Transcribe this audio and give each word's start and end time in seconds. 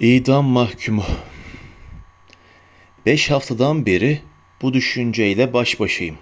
İdam 0.00 0.44
mahkumu. 0.44 1.04
Beş 3.06 3.30
haftadan 3.30 3.86
beri 3.86 4.20
bu 4.62 4.72
düşünceyle 4.72 5.52
baş 5.52 5.80
başayım. 5.80 6.18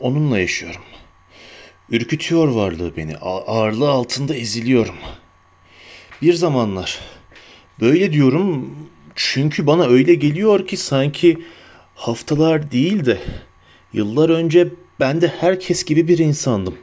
Onunla 0.00 0.38
yaşıyorum. 0.38 0.80
Ürkütüyor 1.90 2.48
varlığı 2.48 2.96
beni. 2.96 3.16
Ağırlığı 3.16 3.90
altında 3.90 4.34
eziliyorum. 4.34 4.94
Bir 6.22 6.34
zamanlar 6.34 6.98
böyle 7.80 8.12
diyorum 8.12 8.76
çünkü 9.14 9.66
bana 9.66 9.86
öyle 9.86 10.14
geliyor 10.14 10.66
ki 10.66 10.76
sanki 10.76 11.38
haftalar 11.94 12.70
değil 12.72 13.04
de 13.04 13.18
yıllar 13.92 14.30
önce 14.30 14.68
ben 15.00 15.20
de 15.20 15.28
herkes 15.28 15.84
gibi 15.84 16.08
bir 16.08 16.18
insandım. 16.18 16.78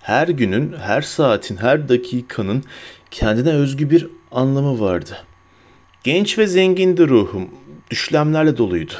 Her 0.00 0.28
günün, 0.28 0.72
her 0.72 1.02
saatin, 1.02 1.56
her 1.56 1.88
dakikanın 1.88 2.64
kendine 3.14 3.50
özgü 3.50 3.90
bir 3.90 4.08
anlamı 4.30 4.80
vardı. 4.80 5.16
Genç 6.04 6.38
ve 6.38 6.46
zengindi 6.46 7.08
ruhum, 7.08 7.48
düşlemlerle 7.90 8.56
doluydu. 8.56 8.94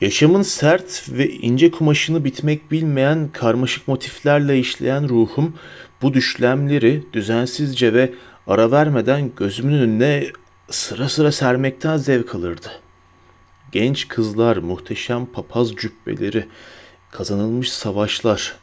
Yaşamın 0.00 0.42
sert 0.42 1.04
ve 1.08 1.30
ince 1.30 1.70
kumaşını 1.70 2.24
bitmek 2.24 2.70
bilmeyen 2.70 3.28
karmaşık 3.32 3.88
motiflerle 3.88 4.58
işleyen 4.58 5.08
ruhum 5.08 5.54
bu 6.02 6.14
düşlemleri 6.14 7.02
düzensizce 7.12 7.94
ve 7.94 8.12
ara 8.46 8.70
vermeden 8.70 9.30
gözümün 9.36 9.74
önüne 9.74 10.26
sıra 10.70 11.08
sıra 11.08 11.32
sermekten 11.32 11.96
zevk 11.96 12.34
alırdı. 12.34 12.68
Genç 13.72 14.08
kızlar, 14.08 14.56
muhteşem 14.56 15.26
papaz 15.26 15.74
cübbeleri, 15.74 16.46
kazanılmış 17.10 17.72
savaşlar, 17.72 18.54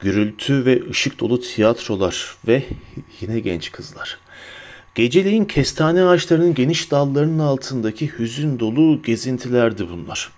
gürültü 0.00 0.64
ve 0.64 0.90
ışık 0.90 1.20
dolu 1.20 1.40
tiyatrolar 1.40 2.36
ve 2.48 2.64
yine 3.20 3.40
genç 3.40 3.72
kızlar. 3.72 4.18
Geceleyin 4.94 5.44
kestane 5.44 6.04
ağaçlarının 6.04 6.54
geniş 6.54 6.90
dallarının 6.90 7.38
altındaki 7.38 8.18
hüzün 8.18 8.58
dolu 8.58 9.02
gezintilerdi 9.02 9.88
bunlar. 9.90 10.32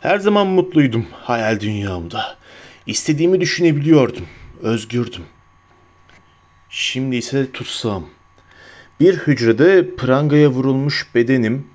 Her 0.00 0.18
zaman 0.18 0.46
mutluydum 0.46 1.06
hayal 1.12 1.60
dünyamda. 1.60 2.38
İstediğimi 2.86 3.40
düşünebiliyordum, 3.40 4.26
özgürdüm. 4.62 5.24
Şimdi 6.70 7.16
ise 7.16 7.52
tutsam. 7.52 8.06
Bir 9.00 9.16
hücrede 9.16 9.96
prangaya 9.96 10.48
vurulmuş 10.48 11.06
bedenim, 11.14 11.66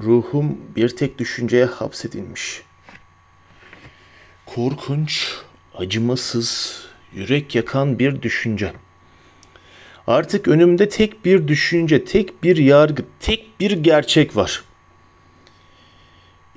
ruhum 0.00 0.58
bir 0.76 0.88
tek 0.88 1.18
düşünceye 1.18 1.64
hapsedilmiş. 1.64 2.62
Korkunç, 4.46 5.34
acımasız, 5.78 6.82
yürek 7.14 7.54
yakan 7.54 7.98
bir 7.98 8.22
düşünce. 8.22 8.72
Artık 10.06 10.48
önümde 10.48 10.88
tek 10.88 11.24
bir 11.24 11.48
düşünce, 11.48 12.04
tek 12.04 12.42
bir 12.42 12.56
yargı, 12.56 13.04
tek 13.20 13.60
bir 13.60 13.70
gerçek 13.70 14.36
var. 14.36 14.62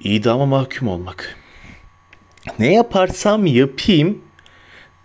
İdama 0.03 0.45
mahkum 0.45 0.88
olmak. 0.88 1.36
Ne 2.59 2.73
yaparsam 2.73 3.45
yapayım 3.45 4.22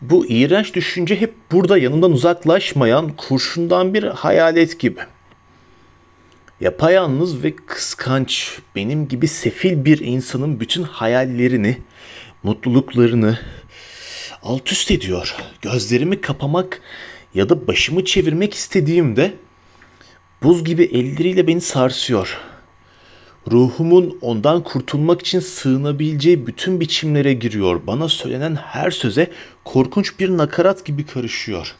bu 0.00 0.26
iğrenç 0.26 0.74
düşünce 0.74 1.20
hep 1.20 1.34
burada 1.52 1.78
yanımdan 1.78 2.12
uzaklaşmayan 2.12 3.08
kurşundan 3.16 3.94
bir 3.94 4.02
hayalet 4.02 4.80
gibi. 4.80 5.00
Yapayalnız 6.60 7.42
ve 7.42 7.56
kıskanç 7.56 8.58
benim 8.76 9.08
gibi 9.08 9.28
sefil 9.28 9.84
bir 9.84 9.98
insanın 9.98 10.60
bütün 10.60 10.82
hayallerini, 10.82 11.78
mutluluklarını 12.42 13.38
alt 14.46 14.72
üst 14.72 14.90
ediyor. 14.90 15.36
Gözlerimi 15.62 16.20
kapamak 16.20 16.80
ya 17.34 17.48
da 17.48 17.66
başımı 17.66 18.04
çevirmek 18.04 18.54
istediğimde 18.54 19.34
buz 20.42 20.64
gibi 20.64 20.84
elleriyle 20.84 21.46
beni 21.46 21.60
sarsıyor. 21.60 22.38
Ruhumun 23.50 24.18
ondan 24.20 24.62
kurtulmak 24.62 25.20
için 25.20 25.40
sığınabileceği 25.40 26.46
bütün 26.46 26.80
biçimlere 26.80 27.32
giriyor. 27.32 27.86
Bana 27.86 28.08
söylenen 28.08 28.54
her 28.54 28.90
söze 28.90 29.30
korkunç 29.64 30.20
bir 30.20 30.36
nakarat 30.36 30.84
gibi 30.84 31.06
karışıyor. 31.06 31.74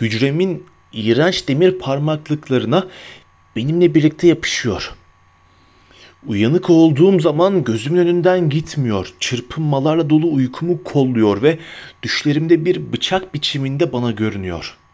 Hücremin 0.00 0.64
iğrenç 0.92 1.48
demir 1.48 1.78
parmaklıklarına 1.78 2.86
benimle 3.56 3.94
birlikte 3.94 4.26
yapışıyor. 4.26 4.94
Uyanık 6.26 6.70
olduğum 6.70 7.20
zaman 7.20 7.64
gözümün 7.64 7.98
önünden 7.98 8.48
gitmiyor. 8.48 9.12
Çırpınmalarla 9.20 10.10
dolu 10.10 10.32
uykumu 10.32 10.84
kolluyor 10.84 11.42
ve 11.42 11.58
düşlerimde 12.02 12.64
bir 12.64 12.92
bıçak 12.92 13.34
biçiminde 13.34 13.92
bana 13.92 14.10
görünüyor.'' 14.10 14.86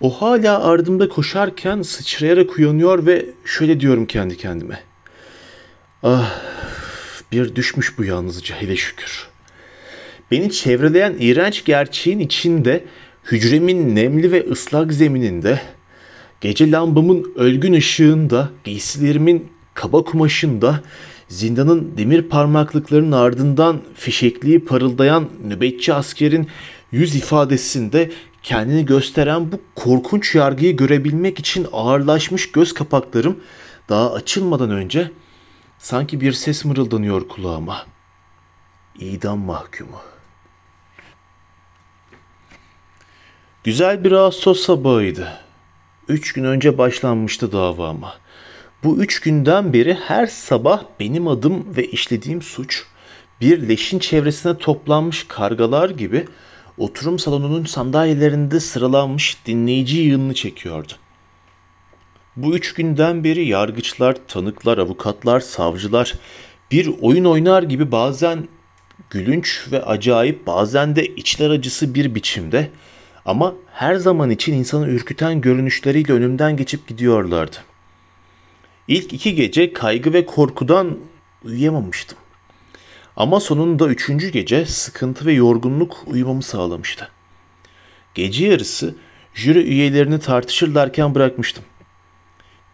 O 0.00 0.10
hala 0.10 0.64
ardımda 0.64 1.08
koşarken 1.08 1.82
sıçrayarak 1.82 2.58
uyanıyor 2.58 3.06
ve 3.06 3.26
şöyle 3.44 3.80
diyorum 3.80 4.06
kendi 4.06 4.36
kendime. 4.36 4.80
Ah 6.02 6.40
bir 7.32 7.54
düşmüş 7.54 7.98
bu 7.98 8.04
yalnızca 8.04 8.56
hele 8.56 8.76
şükür. 8.76 9.28
Beni 10.30 10.52
çevreleyen 10.52 11.16
iğrenç 11.18 11.64
gerçeğin 11.64 12.18
içinde 12.18 12.84
hücremin 13.24 13.96
nemli 13.96 14.32
ve 14.32 14.50
ıslak 14.50 14.92
zemininde 14.92 15.60
gece 16.40 16.70
lambamın 16.70 17.32
ölgün 17.36 17.72
ışığında 17.72 18.50
giysilerimin 18.64 19.48
kaba 19.80 20.04
kumaşında 20.04 20.80
zindanın 21.28 21.96
demir 21.96 22.22
parmaklıklarının 22.22 23.12
ardından 23.12 23.80
fişekliği 23.94 24.64
parıldayan 24.64 25.28
nöbetçi 25.44 25.94
askerin 25.94 26.48
yüz 26.92 27.16
ifadesinde 27.16 28.10
kendini 28.42 28.86
gösteren 28.86 29.52
bu 29.52 29.60
korkunç 29.74 30.34
yargıyı 30.34 30.76
görebilmek 30.76 31.38
için 31.38 31.66
ağırlaşmış 31.72 32.52
göz 32.52 32.74
kapaklarım 32.74 33.40
daha 33.88 34.12
açılmadan 34.12 34.70
önce 34.70 35.10
sanki 35.78 36.20
bir 36.20 36.32
ses 36.32 36.64
mırıldanıyor 36.64 37.28
kulağıma. 37.28 37.86
İdam 38.98 39.38
mahkumu. 39.38 40.00
Güzel 43.64 44.04
bir 44.04 44.12
Ağustos 44.12 44.60
sabahıydı. 44.60 45.32
Üç 46.08 46.32
gün 46.32 46.44
önce 46.44 46.78
başlanmıştı 46.78 47.52
davama. 47.52 48.14
Bu 48.84 48.96
üç 48.96 49.20
günden 49.20 49.72
beri 49.72 49.94
her 49.94 50.26
sabah 50.26 50.84
benim 51.00 51.28
adım 51.28 51.76
ve 51.76 51.86
işlediğim 51.86 52.42
suç 52.42 52.84
bir 53.40 53.68
leşin 53.68 53.98
çevresine 53.98 54.58
toplanmış 54.58 55.24
kargalar 55.28 55.90
gibi 55.90 56.24
oturum 56.78 57.18
salonunun 57.18 57.64
sandalyelerinde 57.64 58.60
sıralanmış 58.60 59.36
dinleyici 59.46 59.96
yığınını 59.96 60.34
çekiyordu. 60.34 60.92
Bu 62.36 62.56
üç 62.56 62.74
günden 62.74 63.24
beri 63.24 63.46
yargıçlar, 63.46 64.16
tanıklar, 64.28 64.78
avukatlar, 64.78 65.40
savcılar 65.40 66.14
bir 66.70 66.90
oyun 67.00 67.24
oynar 67.24 67.62
gibi 67.62 67.92
bazen 67.92 68.48
gülünç 69.10 69.66
ve 69.72 69.82
acayip 69.82 70.46
bazen 70.46 70.96
de 70.96 71.06
içler 71.06 71.50
acısı 71.50 71.94
bir 71.94 72.14
biçimde 72.14 72.70
ama 73.24 73.54
her 73.72 73.94
zaman 73.94 74.30
için 74.30 74.52
insanı 74.52 74.88
ürküten 74.88 75.40
görünüşleriyle 75.40 76.12
önümden 76.12 76.56
geçip 76.56 76.88
gidiyorlardı. 76.88 77.69
İlk 78.90 79.12
iki 79.12 79.34
gece 79.34 79.72
kaygı 79.72 80.12
ve 80.12 80.26
korkudan 80.26 80.98
uyuyamamıştım. 81.44 82.18
Ama 83.16 83.40
sonunda 83.40 83.88
üçüncü 83.88 84.28
gece 84.28 84.66
sıkıntı 84.66 85.26
ve 85.26 85.32
yorgunluk 85.32 85.96
uyumamı 86.06 86.42
sağlamıştı. 86.42 87.08
Gece 88.14 88.46
yarısı 88.46 88.94
jüri 89.34 89.58
üyelerini 89.58 90.20
tartışırlarken 90.20 91.14
bırakmıştım. 91.14 91.64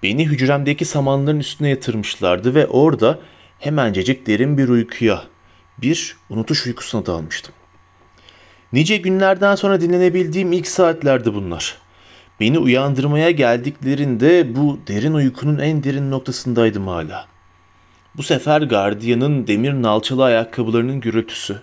Beni 0.03 0.27
hücremdeki 0.27 0.85
samanların 0.85 1.41
üstüne 1.41 1.69
yatırmışlardı 1.69 2.55
ve 2.55 2.67
orada 2.67 3.19
hemencecik 3.59 4.27
derin 4.27 4.59
bir 4.59 4.69
uykuya, 4.69 5.25
bir 5.79 6.17
unutuş 6.31 6.67
uykusuna 6.67 7.07
dalmıştım. 7.07 7.55
Nice 8.73 8.97
günlerden 8.97 9.55
sonra 9.55 9.81
dinlenebildiğim 9.81 10.53
ilk 10.53 10.67
saatlerdi 10.69 11.35
bunlar. 11.35 11.86
Beni 12.41 12.59
uyandırmaya 12.59 13.31
geldiklerinde 13.31 14.57
bu 14.57 14.79
derin 14.89 15.15
uykunun 15.15 15.59
en 15.59 15.85
derin 15.85 16.11
noktasındaydım 16.11 16.87
hala.'' 16.87 17.37
Bu 18.17 18.23
sefer 18.23 18.63
gardiyanın 18.63 19.47
demir 19.47 19.73
nalçalı 19.73 20.25
ayakkabılarının 20.25 21.01
gürültüsü, 21.01 21.61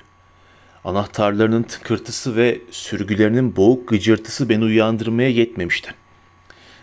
anahtarlarının 0.83 1.63
tıkırtısı 1.63 2.35
ve 2.35 2.61
sürgülerinin 2.71 3.55
boğuk 3.55 3.87
gıcırtısı 3.87 4.49
beni 4.49 4.63
uyandırmaya 4.63 5.29
yetmemişti. 5.29 5.93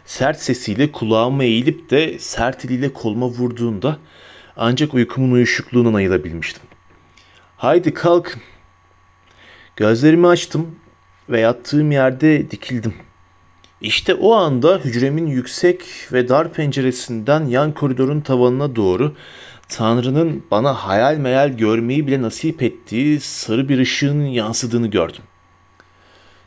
Sert 0.05 0.41
sesiyle 0.41 0.93
kulağıma 0.93 1.45
eğilip 1.45 1.91
de 1.91 2.19
sert 2.19 2.65
eliyle 2.65 2.93
koluma 2.93 3.27
vurduğunda 3.27 3.99
ancak 4.57 4.95
uykumun 4.95 5.33
uyuşukluğundan 5.33 5.95
ayılabilmiştim. 5.95 6.63
Haydi 7.57 7.95
kalkın. 7.95 8.43
Gözlerimi 9.77 10.27
açtım 10.27 10.79
ve 11.29 11.41
yattığım 11.41 11.93
yerde 11.93 12.51
dikildim. 12.51 12.95
İşte 13.81 14.15
o 14.15 14.35
anda 14.35 14.79
hücremin 14.79 15.27
yüksek 15.27 15.83
ve 16.13 16.29
dar 16.29 16.53
penceresinden 16.53 17.45
yan 17.45 17.75
koridorun 17.75 18.21
tavanına 18.21 18.77
doğru 18.77 19.17
Tanrı'nın 19.69 20.45
bana 20.51 20.75
hayal 20.75 21.17
meyal 21.17 21.49
görmeyi 21.49 22.07
bile 22.07 22.23
nasip 22.23 22.63
ettiği 22.63 23.21
sarı 23.21 23.69
bir 23.69 23.79
ışığın 23.79 24.25
yansıdığını 24.25 24.87
gördüm. 24.87 25.23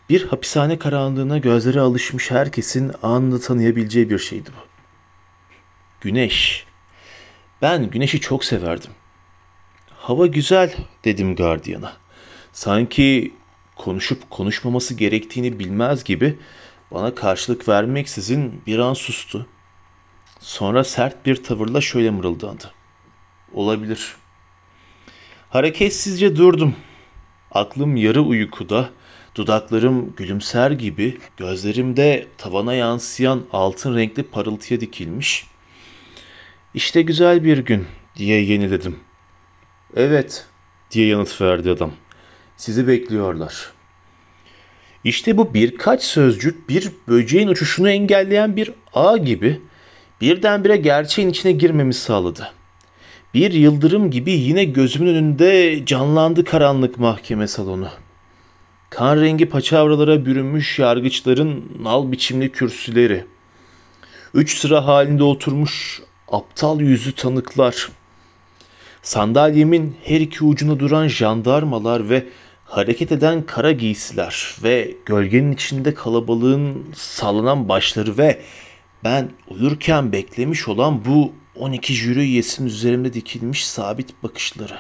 Bir 0.09 0.27
hapishane 0.27 0.80
karanlığına 0.80 1.38
gözleri 1.38 1.80
alışmış 1.80 2.31
herkesin 2.31 2.91
anında 3.03 3.39
tanıyabileceği 3.39 4.09
bir 4.09 4.19
şeydi 4.19 4.50
bu. 4.50 4.68
Güneş. 6.01 6.65
Ben 7.62 7.89
güneşi 7.89 8.19
çok 8.19 8.45
severdim. 8.45 8.91
Hava 9.89 10.27
güzel 10.27 10.74
dedim 11.06 11.36
gardiyana. 11.36 11.94
Sanki 12.51 13.33
konuşup 13.75 14.29
konuşmaması 14.29 14.94
gerektiğini 14.94 15.59
bilmez 15.59 16.03
gibi 16.03 16.38
bana 16.93 17.15
karşılık 17.15 17.67
vermeksizin 17.69 18.61
bir 18.67 18.79
an 18.79 18.93
sustu. 18.93 19.47
Sonra 20.39 20.83
sert 20.83 21.25
bir 21.25 21.43
tavırla 21.43 21.81
şöyle 21.81 22.09
mırıldandı. 22.09 22.71
Olabilir. 23.53 24.15
Hareketsizce 25.49 26.35
durdum. 26.35 26.75
Aklım 27.51 27.95
yarı 27.95 28.21
uykuda, 28.21 28.89
dudaklarım 29.35 30.15
gülümser 30.15 30.71
gibi, 30.71 31.17
gözlerimde 31.37 32.27
tavana 32.37 32.73
yansıyan 32.73 33.43
altın 33.51 33.95
renkli 33.95 34.23
parıltıya 34.23 34.81
dikilmiş. 34.81 35.47
İşte 36.73 37.01
güzel 37.01 37.43
bir 37.43 37.57
gün 37.57 37.87
diye 38.15 38.43
yeniledim. 38.43 38.99
Evet 39.95 40.47
diye 40.91 41.07
yanıt 41.07 41.41
verdi 41.41 41.71
adam. 41.71 41.91
Sizi 42.57 42.87
bekliyorlar. 42.87 43.72
İşte 45.03 45.38
bu 45.38 45.53
birkaç 45.53 46.03
sözcük 46.03 46.69
bir 46.69 46.91
böceğin 47.07 47.47
uçuşunu 47.47 47.89
engelleyen 47.89 48.55
bir 48.55 48.71
ağ 48.94 49.17
gibi 49.17 49.61
birdenbire 50.21 50.77
gerçeğin 50.77 51.29
içine 51.29 51.51
girmemi 51.51 51.94
sağladı. 51.94 52.51
Bir 53.33 53.51
yıldırım 53.51 54.11
gibi 54.11 54.31
yine 54.31 54.63
gözümün 54.63 55.07
önünde 55.07 55.79
canlandı 55.85 56.44
karanlık 56.44 57.00
mahkeme 57.00 57.47
salonu. 57.47 57.89
Kan 58.89 59.21
rengi 59.21 59.50
paçavralara 59.50 60.25
bürünmüş 60.25 60.79
yargıçların 60.79 61.71
nal 61.81 62.11
biçimli 62.11 62.51
kürsüleri. 62.51 63.25
Üç 64.33 64.57
sıra 64.57 64.85
halinde 64.85 65.23
oturmuş 65.23 66.01
aptal 66.31 66.81
yüzü 66.81 67.15
tanıklar. 67.15 67.89
Sandalyemin 69.01 69.95
her 70.03 70.19
iki 70.19 70.44
ucuna 70.44 70.79
duran 70.79 71.07
jandarmalar 71.07 72.09
ve 72.09 72.25
hareket 72.73 73.11
eden 73.11 73.45
kara 73.45 73.71
giysiler 73.71 74.55
ve 74.63 74.95
gölgenin 75.05 75.51
içinde 75.51 75.93
kalabalığın 75.93 76.85
sallanan 76.95 77.69
başları 77.69 78.17
ve 78.17 78.41
ben 79.03 79.29
uyurken 79.47 80.11
beklemiş 80.11 80.67
olan 80.67 81.05
bu 81.05 81.33
12 81.55 81.93
jüri 81.93 82.19
üyesinin 82.19 82.67
üzerimde 82.67 83.13
dikilmiş 83.13 83.67
sabit 83.67 84.23
bakışları. 84.23 84.79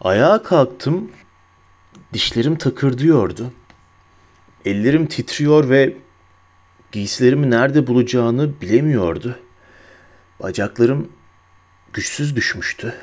Ayağa 0.00 0.42
kalktım. 0.42 1.10
Dişlerim 2.12 2.58
takırdıyordu. 2.58 3.52
Ellerim 4.64 5.06
titriyor 5.06 5.68
ve 5.68 5.96
giysilerimi 6.92 7.50
nerede 7.50 7.86
bulacağını 7.86 8.60
bilemiyordu. 8.60 9.38
Bacaklarım 10.40 11.12
güçsüz 11.92 12.36
düşmüştü. 12.36 12.94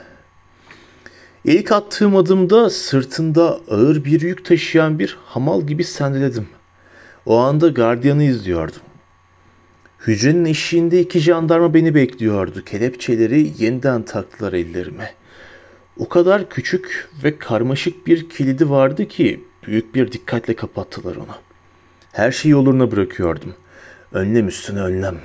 İlk 1.46 1.72
attığım 1.72 2.16
adımda 2.16 2.70
sırtında 2.70 3.60
ağır 3.70 4.06
bir 4.06 4.22
yük 4.22 4.46
taşıyan 4.46 5.00
bir 5.00 5.18
hamal 5.26 5.62
gibi 5.62 5.84
sendeledim. 5.84 6.48
O 7.26 7.38
anda 7.38 7.68
gardiyanı 7.68 8.24
izliyordum. 8.24 8.82
Hücrenin 10.08 10.46
eşiğinde 10.46 11.00
iki 11.00 11.20
jandarma 11.20 11.74
beni 11.74 11.96
bekliyordu. 11.96 12.64
Kelepçeleri 12.66 13.52
yeniden 13.58 14.04
taktılar 14.04 14.54
ellerime. 14.54 15.14
O 15.98 16.10
kadar 16.10 16.50
küçük 16.50 17.10
ve 17.24 17.38
karmaşık 17.38 18.08
bir 18.08 18.30
kilidi 18.30 18.70
vardı 18.70 19.08
ki 19.08 19.44
büyük 19.68 19.96
bir 19.96 20.12
dikkatle 20.12 20.56
kapattılar 20.56 21.16
onu. 21.16 21.36
Her 22.12 22.32
şeyi 22.32 22.52
yoluna 22.52 22.92
bırakıyordum. 22.92 23.54
Önlem 24.12 24.48
üstüne 24.48 24.80
önlem. 24.80 25.18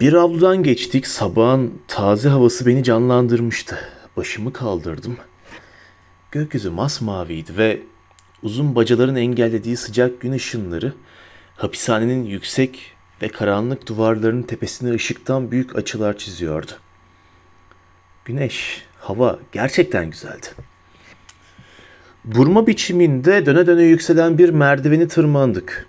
Bir 0.00 0.12
avludan 0.12 0.62
geçtik. 0.62 1.06
Sabahın 1.06 1.82
taze 1.88 2.28
havası 2.28 2.66
beni 2.66 2.84
canlandırmıştı. 2.84 3.78
Başımı 4.16 4.52
kaldırdım. 4.52 5.16
Gökyüzü 6.30 6.70
masmaviydi 6.70 7.56
ve 7.56 7.82
uzun 8.42 8.74
bacaların 8.74 9.16
engellediği 9.16 9.76
sıcak 9.76 10.20
gün 10.20 10.32
ışınları 10.32 10.92
hapishanenin 11.56 12.24
yüksek 12.24 12.92
ve 13.22 13.28
karanlık 13.28 13.86
duvarlarının 13.86 14.42
tepesine 14.42 14.92
ışıktan 14.92 15.50
büyük 15.50 15.76
açılar 15.76 16.18
çiziyordu. 16.18 16.72
Güneş, 18.24 18.82
hava 19.00 19.38
gerçekten 19.52 20.10
güzeldi. 20.10 20.46
Burma 22.24 22.66
biçiminde 22.66 23.46
döne 23.46 23.66
döne 23.66 23.82
yükselen 23.82 24.38
bir 24.38 24.48
merdiveni 24.48 25.08
tırmandık. 25.08 25.86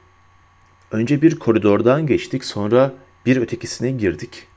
Önce 0.92 1.22
bir 1.22 1.40
koridordan 1.40 2.08
geçtik, 2.08 2.46
sonra 2.46 2.94
bir 3.26 3.38
ötekisine 3.38 3.92
girdik. 3.92 4.48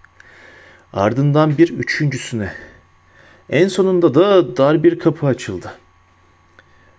Ardından 0.93 1.59
bir 1.59 1.69
üçüncüsüne. 1.69 2.53
En 3.51 3.69
sonunda 3.69 4.15
da 4.15 4.57
dar 4.57 4.83
bir 4.83 4.99
kapı 4.99 5.27
açıldı. 5.27 5.73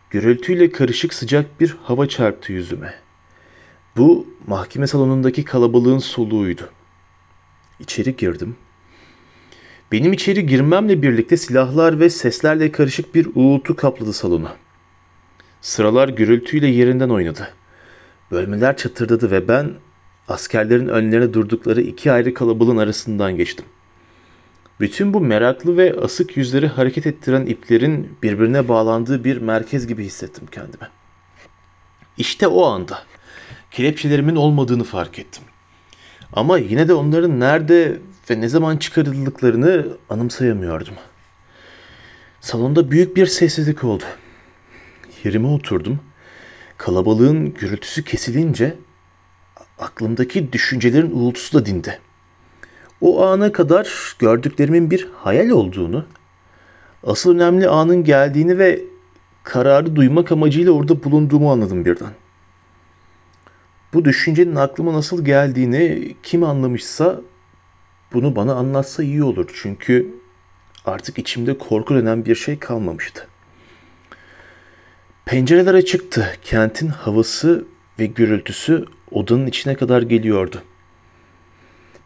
Gürültüyle 0.10 0.72
karışık 0.72 1.14
sıcak 1.14 1.62
bir 1.62 1.78
hava 1.84 2.08
çarptı 2.08 2.54
yüzüme. 2.54 2.94
Bu 3.98 4.28
mahkeme 4.48 4.88
salonundaki 4.88 5.46
kalabalığın 5.46 5.98
soluğuydu. 5.98 6.70
İçeri 7.80 8.16
girdim. 8.16 8.56
Benim 9.92 10.14
içeri 10.14 10.46
girmemle 10.46 11.02
birlikte 11.02 11.38
silahlar 11.38 12.00
ve 12.00 12.10
seslerle 12.10 12.72
karışık 12.72 13.16
bir 13.16 13.28
uğultu 13.36 13.76
kapladı 13.76 14.14
salonu. 14.14 14.50
Sıralar 15.62 16.10
gürültüyle 16.10 16.68
yerinden 16.68 17.10
oynadı. 17.10 17.54
Bölmeler 18.32 18.78
çatırdadı 18.78 19.32
ve 19.32 19.48
ben 19.48 19.72
askerlerin 20.34 20.88
önlerine 20.88 21.34
durdukları 21.34 21.82
iki 21.82 22.12
ayrı 22.12 22.34
kalabalığın 22.34 22.78
arasından 22.78 23.38
geçtim. 23.38 23.66
Bütün 24.80 25.14
bu 25.14 25.22
meraklı 25.22 25.78
ve 25.78 25.96
asık 26.02 26.38
yüzleri 26.38 26.68
hareket 26.68 27.08
ettiren 27.08 27.46
iplerin 27.46 28.18
birbirine 28.24 28.68
bağlandığı 28.68 29.24
bir 29.24 29.38
merkez 29.38 29.88
gibi 29.88 30.06
hissettim 30.06 30.48
kendimi. 30.52 30.88
İşte 32.18 32.48
o 32.48 32.66
anda 32.66 33.00
kelepçelerimin 33.72 34.36
olmadığını 34.36 34.84
fark 34.84 35.20
ettim. 35.20 35.44
Ama 36.34 36.58
yine 36.58 36.88
de 36.88 36.94
onların 36.94 37.40
nerede 37.40 38.00
ve 38.30 38.42
ne 38.42 38.48
zaman 38.50 38.78
çıkarıldıklarını 38.78 39.88
anımsayamıyordum. 40.10 40.96
Salonda 42.42 42.92
büyük 42.92 43.16
bir 43.16 43.26
sessizlik 43.26 43.84
oldu. 43.84 44.04
Yerime 45.24 45.48
oturdum. 45.48 46.00
Kalabalığın 46.78 47.54
gürültüsü 47.54 48.04
kesilince 48.04 48.76
aklımdaki 49.84 50.54
düşüncelerin 50.54 51.12
uğultusu 51.12 51.60
da 51.60 51.66
dindi. 51.66 52.00
O 53.02 53.26
ana 53.26 53.52
kadar 53.52 54.16
gördüklerimin 54.20 54.92
bir 54.92 55.08
hayal 55.16 55.50
olduğunu, 55.50 56.06
asıl 57.04 57.36
önemli 57.36 57.68
anın 57.68 58.04
geldiğini 58.04 58.58
ve 58.58 58.82
kararı 59.44 59.96
duymak 59.96 60.32
amacıyla 60.32 60.72
orada 60.72 61.04
bulunduğumu 61.04 61.52
anladım 61.52 61.86
birden. 61.86 62.14
Bu 63.94 64.06
düşüncenin 64.06 64.56
aklıma 64.56 64.94
nasıl 64.94 65.26
geldiğini 65.26 66.16
kim 66.24 66.44
anlamışsa 66.44 67.22
bunu 68.14 68.36
bana 68.36 68.56
anlatsa 68.56 69.04
iyi 69.04 69.24
olur. 69.24 69.52
Çünkü 69.62 70.16
artık 70.86 71.20
içimde 71.20 71.58
korku 71.58 71.96
denen 71.96 72.26
bir 72.26 72.36
şey 72.36 72.60
kalmamıştı. 72.60 73.28
Pencereler 75.26 75.74
açıktı. 75.74 76.38
Kentin 76.42 76.88
havası 76.88 77.66
ve 78.00 78.06
gürültüsü 78.06 78.86
odanın 79.14 79.48
içine 79.48 79.76
kadar 79.76 80.02
geliyordu. 80.02 80.62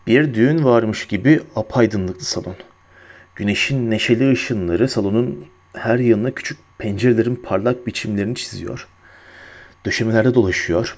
Bir 0.07 0.33
düğün 0.33 0.63
varmış 0.63 1.07
gibi 1.07 1.41
apaydınlıktı 1.55 2.25
salon. 2.25 2.55
Güneşin 3.35 3.91
neşeli 3.91 4.31
ışınları 4.31 4.89
salonun 4.89 5.45
her 5.73 5.99
yanına 5.99 6.31
küçük 6.31 6.57
pencerelerin 6.77 7.35
parlak 7.35 7.87
biçimlerini 7.87 8.35
çiziyor. 8.35 8.87
Döşemelerde 9.85 10.33
dolaşıyor. 10.33 10.97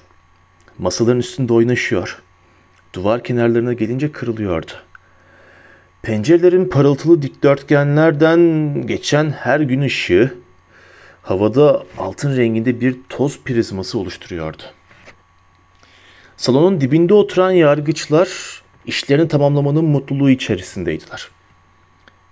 Masaların 0.78 1.18
üstünde 1.18 1.52
oynaşıyor. 1.52 2.22
Duvar 2.94 3.24
kenarlarına 3.24 3.72
gelince 3.72 4.12
kırılıyordu. 4.12 4.72
Pencerelerin 6.02 6.68
parıltılı 6.68 7.22
dikdörtgenlerden 7.22 8.40
geçen 8.86 9.30
her 9.30 9.60
gün 9.60 9.80
ışığı 9.80 10.34
havada 11.22 11.84
altın 11.98 12.36
renginde 12.36 12.80
bir 12.80 12.96
toz 13.08 13.40
prizması 13.44 13.98
oluşturuyordu. 13.98 14.62
Salonun 16.40 16.80
dibinde 16.80 17.14
oturan 17.14 17.50
yargıçlar 17.50 18.28
işlerini 18.86 19.28
tamamlamanın 19.28 19.84
mutluluğu 19.84 20.30
içerisindeydiler. 20.30 21.28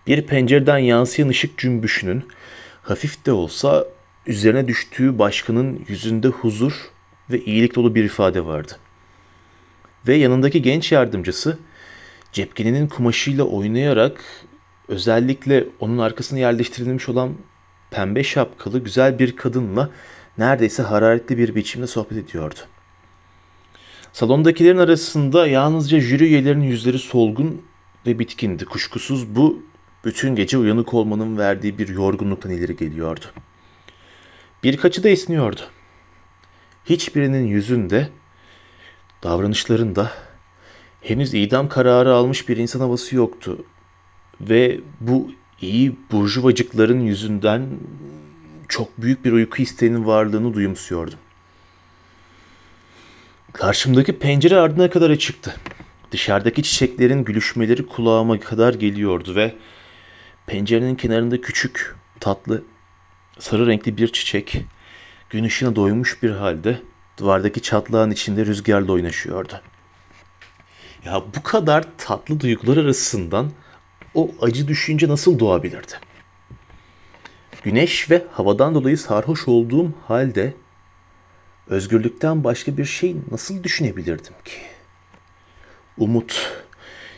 Bir 0.06 0.22
pencereden 0.26 0.78
yansıyan 0.78 1.28
ışık 1.28 1.58
cümbüşünün 1.58 2.24
hafif 2.82 3.26
de 3.26 3.32
olsa 3.32 3.86
üzerine 4.26 4.68
düştüğü 4.68 5.18
başkanın 5.18 5.84
yüzünde 5.88 6.28
huzur 6.28 6.72
ve 7.30 7.44
iyilik 7.44 7.74
dolu 7.74 7.94
bir 7.94 8.04
ifade 8.04 8.44
vardı. 8.44 8.72
Ve 10.06 10.14
yanındaki 10.14 10.62
genç 10.62 10.92
yardımcısı 10.92 11.58
cepkeninin 12.32 12.88
kumaşıyla 12.88 13.44
oynayarak 13.44 14.20
özellikle 14.88 15.64
onun 15.80 15.98
arkasına 15.98 16.38
yerleştirilmiş 16.38 17.08
olan 17.08 17.34
pembe 17.90 18.24
şapkalı 18.24 18.78
güzel 18.78 19.18
bir 19.18 19.36
kadınla 19.36 19.90
neredeyse 20.38 20.82
hararetli 20.82 21.38
bir 21.38 21.54
biçimde 21.54 21.86
sohbet 21.86 22.18
ediyordu. 22.18 22.60
Salondakilerin 24.12 24.78
arasında 24.78 25.46
yalnızca 25.46 26.00
jüri 26.00 26.24
üyelerinin 26.24 26.64
yüzleri 26.64 26.98
solgun 26.98 27.62
ve 28.06 28.18
bitkindi. 28.18 28.64
Kuşkusuz 28.64 29.36
bu 29.36 29.62
bütün 30.04 30.34
gece 30.34 30.58
uyanık 30.58 30.94
olmanın 30.94 31.38
verdiği 31.38 31.78
bir 31.78 31.88
yorgunluktan 31.88 32.52
ileri 32.52 32.76
geliyordu. 32.76 33.24
Birkaçı 34.62 35.02
da 35.04 35.08
esniyordu. 35.08 35.60
Hiçbirinin 36.84 37.46
yüzünde, 37.46 38.08
davranışlarında 39.22 40.10
henüz 41.00 41.34
idam 41.34 41.68
kararı 41.68 42.14
almış 42.14 42.48
bir 42.48 42.56
insan 42.56 42.80
havası 42.80 43.16
yoktu. 43.16 43.64
Ve 44.40 44.80
bu 45.00 45.30
iyi 45.60 45.96
burjuvacıkların 46.12 47.00
yüzünden 47.00 47.66
çok 48.68 49.02
büyük 49.02 49.24
bir 49.24 49.32
uyku 49.32 49.62
isteğinin 49.62 50.06
varlığını 50.06 50.54
duyumsuyordum. 50.54 51.18
Karşımdaki 53.58 54.18
pencere 54.18 54.56
ardına 54.56 54.90
kadar 54.90 55.10
açıktı. 55.10 55.54
Dışarıdaki 56.10 56.62
çiçeklerin 56.62 57.24
gülüşmeleri 57.24 57.86
kulağıma 57.86 58.40
kadar 58.40 58.74
geliyordu 58.74 59.34
ve 59.34 59.54
pencerenin 60.46 60.94
kenarında 60.94 61.40
küçük, 61.40 61.96
tatlı, 62.20 62.62
sarı 63.38 63.66
renkli 63.66 63.96
bir 63.96 64.08
çiçek 64.12 64.56
gün 65.30 65.44
ışığına 65.44 65.76
doymuş 65.76 66.22
bir 66.22 66.30
halde 66.30 66.80
duvardaki 67.18 67.62
çatlağın 67.62 68.10
içinde 68.10 68.46
rüzgarla 68.46 68.92
oynaşıyordu. 68.92 69.60
Ya 71.04 71.22
bu 71.36 71.42
kadar 71.42 71.84
tatlı 71.98 72.40
duygular 72.40 72.76
arasından 72.76 73.50
o 74.14 74.30
acı 74.40 74.68
düşünce 74.68 75.08
nasıl 75.08 75.38
doğabilirdi? 75.38 75.92
Güneş 77.62 78.10
ve 78.10 78.24
havadan 78.32 78.74
dolayı 78.74 78.98
sarhoş 78.98 79.48
olduğum 79.48 79.92
halde 80.08 80.54
özgürlükten 81.68 82.44
başka 82.44 82.76
bir 82.76 82.84
şey 82.84 83.16
nasıl 83.30 83.64
düşünebilirdim 83.64 84.34
ki? 84.44 84.60
Umut, 85.98 86.62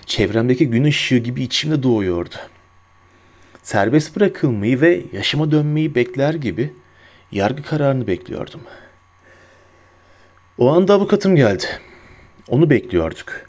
çevremdeki 0.07 0.71
gün 0.71 0.85
ışığı 0.85 1.19
gibi 1.19 1.43
içimde 1.43 1.83
doğuyordu. 1.83 2.35
Serbest 3.63 4.17
bırakılmayı 4.17 4.81
ve 4.81 5.03
yaşama 5.13 5.51
dönmeyi 5.51 5.95
bekler 5.95 6.35
gibi 6.35 6.73
yargı 7.33 7.63
kararını 7.63 8.07
bekliyordum. 8.07 8.61
O 10.59 10.73
anda 10.73 10.95
avukatım 10.95 11.37
geldi. 11.37 11.67
Onu 12.49 12.71
bekliyorduk. 12.71 13.47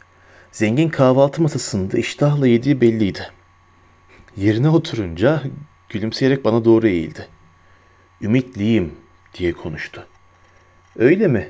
Zengin 0.52 0.88
kahvaltı 0.88 1.42
masasında 1.42 1.98
iştahla 1.98 2.46
yediği 2.46 2.80
belliydi. 2.80 3.30
Yerine 4.36 4.68
oturunca 4.68 5.42
gülümseyerek 5.88 6.44
bana 6.44 6.64
doğru 6.64 6.88
eğildi. 6.88 7.26
Ümitliyim 8.20 8.92
diye 9.34 9.52
konuştu. 9.52 10.06
Öyle 10.98 11.28
mi? 11.28 11.48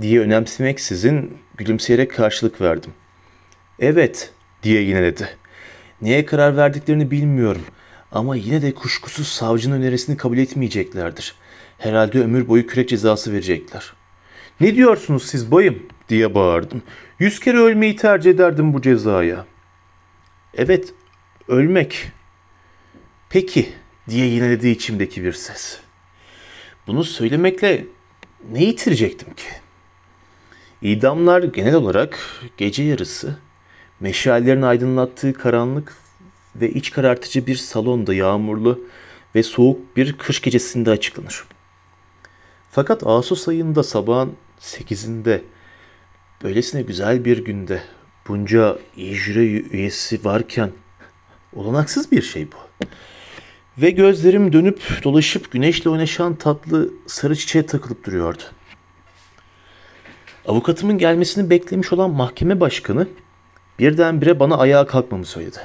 diye 0.00 0.20
önemsemeksizin 0.20 1.38
gülümseyerek 1.56 2.10
karşılık 2.10 2.60
verdim. 2.60 2.90
Evet 3.78 4.32
diye 4.62 4.82
yineledi. 4.82 5.28
Neye 6.02 6.24
karar 6.24 6.56
verdiklerini 6.56 7.10
bilmiyorum 7.10 7.62
ama 8.12 8.36
yine 8.36 8.62
de 8.62 8.74
kuşkusuz 8.74 9.28
savcının 9.28 9.76
önerisini 9.76 10.16
kabul 10.16 10.38
etmeyeceklerdir. 10.38 11.34
Herhalde 11.78 12.20
ömür 12.20 12.48
boyu 12.48 12.66
kürek 12.66 12.88
cezası 12.88 13.32
verecekler. 13.32 13.92
Ne 14.60 14.74
diyorsunuz 14.74 15.26
siz 15.26 15.50
bayım 15.50 15.82
diye 16.08 16.34
bağırdım. 16.34 16.82
Yüz 17.18 17.40
kere 17.40 17.58
ölmeyi 17.58 17.96
tercih 17.96 18.30
ederdim 18.30 18.74
bu 18.74 18.82
cezaya. 18.82 19.46
Evet, 20.54 20.94
ölmek. 21.48 22.12
Peki 23.30 23.68
diye 24.08 24.26
yineledi 24.26 24.68
içimdeki 24.68 25.24
bir 25.24 25.32
ses. 25.32 25.78
Bunu 26.86 27.04
söylemekle 27.04 27.84
ne 28.52 28.64
yitirecektim 28.64 29.34
ki? 29.34 29.46
İdamlar 30.82 31.42
genel 31.42 31.74
olarak 31.74 32.18
gece 32.56 32.82
yarısı, 32.82 33.38
meşallerin 34.00 34.62
aydınlattığı 34.62 35.32
karanlık 35.32 35.96
ve 36.56 36.70
iç 36.70 36.90
karartıcı 36.90 37.46
bir 37.46 37.56
salonda 37.56 38.14
yağmurlu 38.14 38.84
ve 39.34 39.42
soğuk 39.42 39.96
bir 39.96 40.12
kış 40.12 40.40
gecesinde 40.40 40.90
açıklanır. 40.90 41.44
Fakat 42.70 43.06
Ağustos 43.06 43.48
ayında 43.48 43.82
sabahın 43.82 44.36
8'inde 44.60 45.40
böylesine 46.42 46.82
güzel 46.82 47.24
bir 47.24 47.44
günde 47.44 47.82
bunca 48.28 48.78
iyi 48.96 49.14
jüri 49.14 49.76
üyesi 49.76 50.24
varken 50.24 50.70
olanaksız 51.56 52.12
bir 52.12 52.22
şey 52.22 52.48
bu. 52.52 52.86
Ve 53.78 53.90
gözlerim 53.90 54.52
dönüp 54.52 55.00
dolaşıp 55.04 55.52
güneşle 55.52 55.90
oynaşan 55.90 56.34
tatlı 56.34 56.90
sarı 57.06 57.36
çiçeğe 57.36 57.66
takılıp 57.66 58.04
duruyordu. 58.04 58.42
Avukatımın 60.46 60.98
gelmesini 60.98 61.50
beklemiş 61.50 61.92
olan 61.92 62.10
mahkeme 62.10 62.60
başkanı 62.60 63.08
birdenbire 63.78 64.40
bana 64.40 64.56
ayağa 64.56 64.86
kalkmamı 64.86 65.24
söyledi. 65.24 65.58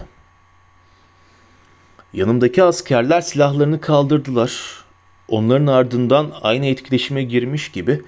Yanımdaki 2.14 2.64
askerler 2.64 3.22
silahlarını 3.22 3.82
kaldırdılar. 3.82 4.84
Onların 5.28 5.68
ardından 5.68 6.32
aynı 6.42 6.66
etkileşime 6.66 7.24
girmiş 7.24 7.72
gibi 7.72 8.02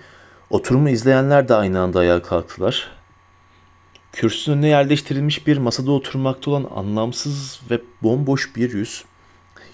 oturumu 0.50 0.90
izleyenler 0.90 1.50
de 1.50 1.56
aynı 1.56 1.80
anda 1.80 2.00
ayağa 2.00 2.22
kalktılar. 2.22 2.92
Kürsünün 4.12 4.58
önüne 4.58 4.68
yerleştirilmiş 4.68 5.48
bir 5.48 5.58
masada 5.58 5.92
oturmakta 5.92 6.52
olan 6.52 6.68
anlamsız 6.76 7.62
ve 7.72 7.82
bomboş 8.04 8.56
bir 8.56 8.74
yüz, 8.74 9.06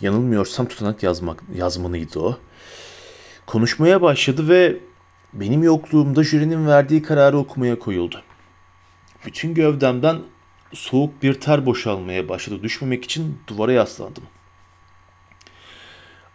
yanılmıyorsam 0.02 0.68
tutanak 0.68 1.04
yazmak, 1.04 1.44
yazmanıydı 1.56 2.20
o. 2.20 2.38
Konuşmaya 3.46 4.02
başladı 4.02 4.50
ve 4.50 4.78
benim 5.34 5.64
yokluğumda 5.64 6.24
jürinin 6.24 6.68
verdiği 6.68 7.02
kararı 7.02 7.38
okumaya 7.38 7.80
koyuldu. 7.80 8.22
Bütün 9.26 9.54
gövdemden 9.54 10.20
soğuk 10.74 11.24
bir 11.24 11.34
ter 11.34 11.66
boşalmaya 11.66 12.30
başladı. 12.30 12.64
Düşmemek 12.64 13.04
için 13.04 13.40
duvara 13.48 13.72
yaslandım. 13.72 14.24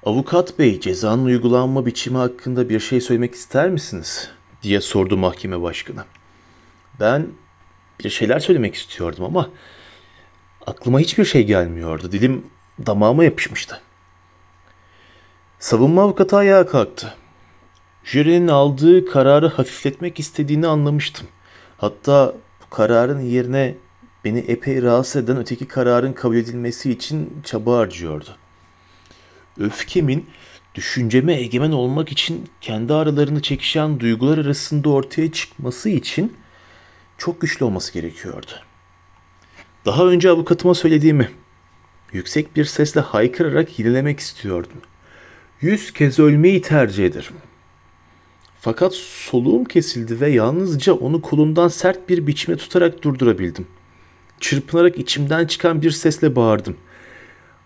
Avukat 0.03 0.59
bey 0.59 0.81
cezanın 0.81 1.25
uygulanma 1.25 1.87
biçimi 1.87 2.19
hakkında 2.19 2.69
bir 2.69 2.81
şey 2.81 3.01
söylemek 3.01 3.35
ister 3.35 3.71
misiniz? 3.71 4.31
diye 4.63 4.81
sordu 4.81 5.17
mahkeme 5.17 5.63
başkanı. 5.63 6.05
Ben 7.01 7.27
bir 8.05 8.11
şeyler 8.11 8.39
söylemek 8.39 8.75
istiyordum 8.75 9.25
ama 9.25 9.51
aklıma 10.67 11.01
hiçbir 11.01 11.25
şey 11.25 11.47
gelmiyordu. 11.47 12.13
Dilim 12.13 12.47
damağıma 12.87 13.25
yapışmıştı. 13.25 13.81
Savunma 15.59 16.03
avukatı 16.03 16.37
ayağa 16.37 16.67
kalktı. 16.67 17.15
Jürinin 18.05 18.49
aldığı 18.49 19.07
kararı 19.07 19.49
hafifletmek 19.49 20.21
istediğini 20.21 20.67
anlamıştım. 20.67 21.27
Hatta 21.79 22.35
bu 22.63 22.75
kararın 22.75 23.21
yerine 23.21 23.75
beni 24.25 24.39
epey 24.39 24.83
rahatsız 24.83 25.25
eden 25.25 25.37
öteki 25.37 25.69
kararın 25.69 26.13
kabul 26.13 26.37
edilmesi 26.37 26.91
için 26.91 27.43
çaba 27.45 27.79
harcıyordu. 27.79 28.37
Öfkemin 29.59 30.27
düşünceme 30.75 31.35
egemen 31.35 31.73
olmak 31.73 32.13
için 32.13 32.49
kendi 32.61 32.95
aralarını 32.95 33.43
çekişen 33.43 34.01
duygular 34.01 34.39
arasında 34.39 34.91
ortaya 34.91 35.33
çıkması 35.33 35.89
için 35.89 36.37
çok 37.19 37.41
güçlü 37.41 37.65
olması 37.65 37.93
gerekiyordu. 37.93 38.53
Daha 39.85 40.07
önce 40.07 40.31
avukatıma 40.31 40.75
söylediğimi 40.75 41.31
yüksek 42.13 42.57
bir 42.57 42.65
sesle 42.65 43.01
haykırarak 43.01 43.79
yinelemek 43.79 44.21
istiyordum. 44.21 44.81
Yüz 45.61 45.93
kez 45.93 46.19
ölmeyi 46.19 46.63
tercih 46.63 47.07
ederim. 47.07 47.35
Fakat 48.61 48.95
soluğum 48.95 49.65
kesildi 49.65 50.21
ve 50.21 50.29
yalnızca 50.29 50.93
onu 50.93 51.23
kolundan 51.23 51.69
sert 51.69 52.09
bir 52.09 52.27
biçimde 52.27 52.57
tutarak 52.57 53.03
durdurabildim. 53.03 53.67
Çırpınarak 54.41 54.99
içimden 54.99 55.47
çıkan 55.47 55.83
bir 55.83 55.91
sesle 55.91 56.37
bağırdım. 56.37 56.77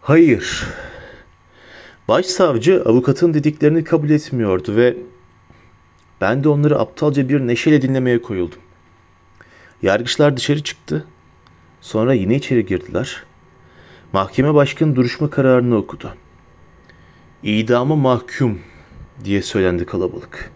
Hayır. 0.00 0.64
Başsavcı 2.08 2.82
avukatın 2.82 3.34
dediklerini 3.34 3.84
kabul 3.84 4.10
etmiyordu 4.10 4.76
ve 4.76 4.96
ben 6.20 6.44
de 6.44 6.48
onları 6.48 6.78
aptalca 6.78 7.28
bir 7.28 7.40
neşeyle 7.40 7.82
dinlemeye 7.82 8.22
koyuldum. 8.22 8.58
Yargıçlar 9.82 10.36
dışarı 10.36 10.62
çıktı. 10.62 11.06
Sonra 11.80 12.14
yine 12.14 12.36
içeri 12.36 12.66
girdiler. 12.66 13.22
Mahkeme 14.14 14.54
başkanı 14.54 14.96
duruşma 14.96 15.30
kararını 15.30 15.76
okudu. 15.76 16.14
İdama 17.42 17.96
mahkum 17.96 18.58
diye 19.24 19.42
söylendi 19.42 19.86
kalabalık. 19.86 20.50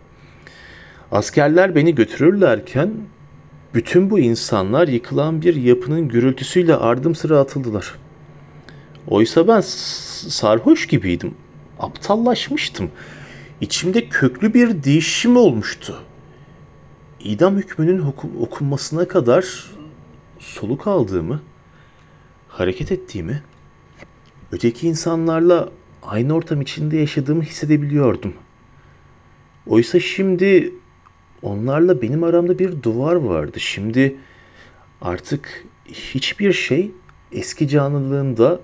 Askerler 1.12 1.74
beni 1.74 1.94
götürürlerken 1.94 2.90
bütün 3.74 4.10
bu 4.10 4.18
insanlar 4.18 4.88
yıkılan 4.88 5.42
bir 5.42 5.54
yapının 5.54 6.08
gürültüsüyle 6.08 6.76
ardım 6.76 7.14
sıra 7.14 7.38
atıldılar. 7.38 7.94
Oysa 9.08 9.48
ben 9.48 9.60
sarhoş 9.60 10.86
gibiydim. 10.86 11.34
Aptallaşmıştım. 11.78 12.90
İçimde 13.60 14.08
köklü 14.08 14.54
bir 14.54 14.84
değişim 14.84 15.36
olmuştu. 15.36 15.96
İdam 17.20 17.56
hükmünün 17.56 18.04
okunmasına 18.40 19.08
kadar 19.08 19.64
soluk 20.38 20.86
aldığımı, 20.86 21.40
hareket 22.48 22.92
ettiğimi, 22.92 23.42
öteki 24.52 24.88
insanlarla 24.88 25.68
aynı 26.02 26.34
ortam 26.34 26.60
içinde 26.60 26.96
yaşadığımı 26.96 27.42
hissedebiliyordum. 27.42 28.34
Oysa 29.66 30.00
şimdi 30.00 30.72
onlarla 31.42 32.02
benim 32.02 32.24
aramda 32.24 32.58
bir 32.58 32.82
duvar 32.82 33.14
vardı. 33.14 33.60
Şimdi 33.60 34.16
artık 35.02 35.64
hiçbir 35.86 36.52
şey 36.52 36.90
eski 37.32 37.68
canlılığında 37.68 38.60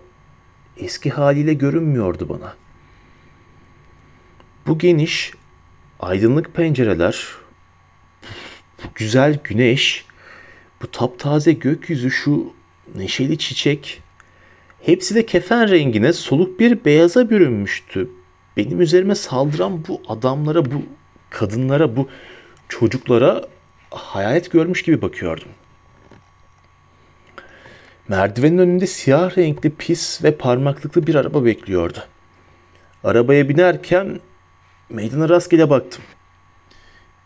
eski 0.77 1.11
haliyle 1.11 1.55
görünmüyordu 1.55 2.29
bana. 2.29 2.55
Bu 4.67 4.79
geniş, 4.79 5.33
aydınlık 6.01 6.55
pencereler, 6.55 7.29
bu 8.85 8.89
güzel 8.95 9.39
güneş, 9.45 10.05
bu 10.83 10.91
taptaze 10.91 11.53
gökyüzü, 11.53 12.11
şu 12.11 12.53
neşeli 12.95 13.39
çiçek, 13.39 14.03
hepsi 14.83 15.15
de 15.15 15.27
kefen 15.27 15.71
rengine 15.71 16.13
soluk 16.13 16.61
bir 16.61 16.85
beyaza 16.85 17.31
bürünmüştü. 17.31 18.11
Benim 18.57 18.81
üzerime 18.81 19.15
saldıran 19.15 19.85
bu 19.89 20.03
adamlara, 20.09 20.65
bu 20.65 20.83
kadınlara, 21.31 21.97
bu 21.97 22.09
çocuklara 22.69 23.45
hayalet 23.91 24.51
görmüş 24.51 24.83
gibi 24.83 25.03
bakıyordum. 25.03 25.49
Merdivenin 28.09 28.59
önünde 28.59 28.87
siyah 28.87 29.39
renkli 29.39 29.71
pis 29.71 30.25
ve 30.25 30.37
parmaklıklı 30.37 31.07
bir 31.07 31.15
araba 31.15 31.45
bekliyordu. 31.45 31.99
Arabaya 33.05 33.49
binerken 33.49 34.21
meydana 34.89 35.29
rastgele 35.29 35.71
baktım. 35.71 36.03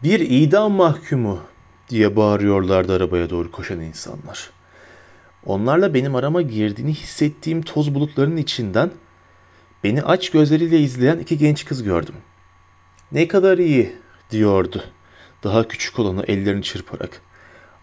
Bir 0.02 0.20
idam 0.20 0.72
mahkumu 0.72 1.40
diye 1.88 2.16
bağırıyorlardı 2.16 2.96
arabaya 2.96 3.30
doğru 3.30 3.50
koşan 3.50 3.80
insanlar. 3.80 4.50
Onlarla 5.49 5.95
benim 5.95 6.14
arama 6.14 6.43
girdiğini 6.43 6.95
hissettiğim 6.95 7.62
toz 7.62 7.95
bulutlarının 7.95 8.37
içinden 8.37 8.90
beni 9.85 10.02
aç 10.02 10.31
gözleriyle 10.31 10.81
izleyen 10.81 11.19
iki 11.19 11.38
genç 11.38 11.64
kız 11.64 11.83
gördüm. 11.83 12.14
Ne 13.12 13.28
kadar 13.28 13.59
iyi 13.59 13.97
diyordu 14.31 14.85
daha 15.45 15.69
küçük 15.69 15.99
olanı 15.99 16.25
ellerini 16.28 16.62
çırparak. 16.62 17.23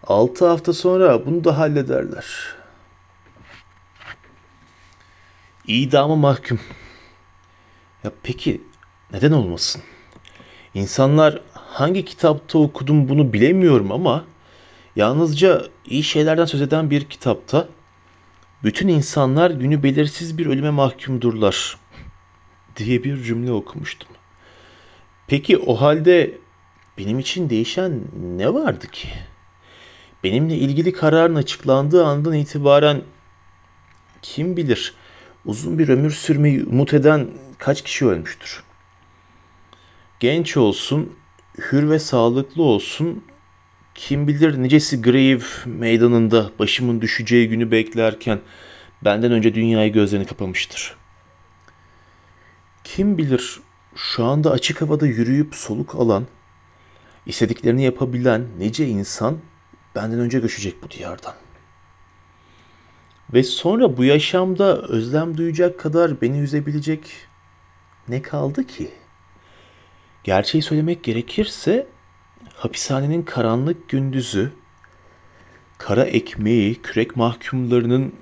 Altı 0.06 0.46
hafta 0.46 0.72
sonra 0.72 1.26
bunu 1.26 1.44
da 1.44 1.58
hallederler. 1.58 2.26
İdama 5.66 6.16
mahkum. 6.16 6.60
Ya 8.04 8.12
peki 8.22 8.62
neden 9.12 9.32
olmasın? 9.32 9.82
İnsanlar 10.74 11.40
hangi 11.52 12.04
kitapta 12.04 12.58
okudum 12.58 13.08
bunu 13.08 13.32
bilemiyorum 13.32 13.92
ama 13.92 14.24
yalnızca 14.96 15.62
iyi 15.86 16.02
şeylerden 16.02 16.44
söz 16.44 16.62
eden 16.62 16.90
bir 16.90 17.04
kitapta 17.04 17.68
bütün 18.64 18.88
insanlar 18.88 19.50
günü 19.50 19.82
belirsiz 19.82 20.38
bir 20.38 20.46
ölüme 20.46 20.70
mahkumdurlar 20.70 21.76
diye 22.76 23.04
bir 23.04 23.22
cümle 23.22 23.52
okumuştum. 23.52 24.08
Peki 25.26 25.58
o 25.58 25.80
halde 25.80 26.38
benim 26.98 27.18
için 27.18 27.50
değişen 27.50 28.00
ne 28.36 28.54
vardı 28.54 28.86
ki? 28.86 29.08
Benimle 30.24 30.54
ilgili 30.54 30.92
kararın 30.92 31.34
açıklandığı 31.34 32.04
andan 32.04 32.34
itibaren 32.34 33.02
kim 34.22 34.56
bilir 34.56 34.94
uzun 35.44 35.78
bir 35.78 35.88
ömür 35.88 36.10
sürmeyi 36.10 36.64
umut 36.64 36.94
eden 36.94 37.28
kaç 37.58 37.82
kişi 37.82 38.06
ölmüştür? 38.06 38.62
Genç 40.20 40.56
olsun, 40.56 41.16
hür 41.58 41.90
ve 41.90 41.98
sağlıklı 41.98 42.62
olsun, 42.62 43.24
kim 43.96 44.28
bilir 44.28 44.62
nicesi 44.62 45.02
Grave 45.02 45.44
meydanında 45.66 46.50
başımın 46.58 47.00
düşeceği 47.00 47.48
günü 47.48 47.70
beklerken 47.70 48.40
benden 49.04 49.32
önce 49.32 49.54
dünyayı 49.54 49.92
gözlerini 49.92 50.26
kapamıştır. 50.26 50.96
Kim 52.84 53.18
bilir 53.18 53.60
şu 53.94 54.24
anda 54.24 54.50
açık 54.50 54.82
havada 54.82 55.06
yürüyüp 55.06 55.54
soluk 55.54 55.94
alan, 55.94 56.26
istediklerini 57.26 57.82
yapabilen 57.82 58.46
nice 58.58 58.86
insan 58.86 59.38
benden 59.94 60.18
önce 60.18 60.38
göçecek 60.38 60.82
bu 60.82 60.90
diyardan. 60.90 61.34
Ve 63.32 63.42
sonra 63.42 63.96
bu 63.96 64.04
yaşamda 64.04 64.82
özlem 64.82 65.36
duyacak 65.36 65.80
kadar 65.80 66.20
beni 66.20 66.38
üzebilecek 66.38 67.00
ne 68.08 68.22
kaldı 68.22 68.66
ki? 68.66 68.90
Gerçeği 70.24 70.62
söylemek 70.62 71.04
gerekirse 71.04 71.86
hapishanenin 72.54 73.22
karanlık 73.22 73.88
gündüzü, 73.88 74.52
kara 75.78 76.04
ekmeği, 76.04 76.74
kürek 76.74 77.16
mahkumlarının 77.16 78.12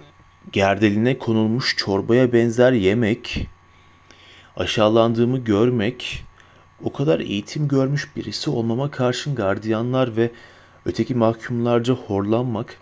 gerdeline 0.53 1.19
konulmuş 1.19 1.77
çorbaya 1.77 2.33
benzer 2.33 2.73
yemek, 2.73 3.49
aşağılandığımı 4.57 5.39
görmek, 5.39 6.25
o 6.85 6.93
kadar 6.93 7.21
eğitim 7.21 7.69
görmüş 7.69 8.17
birisi 8.17 8.51
olmama 8.51 8.91
karşın 8.91 9.35
gardiyanlar 9.35 10.17
ve 10.17 10.31
öteki 10.85 11.15
mahkumlarca 11.15 11.95
horlanmak, 11.95 12.79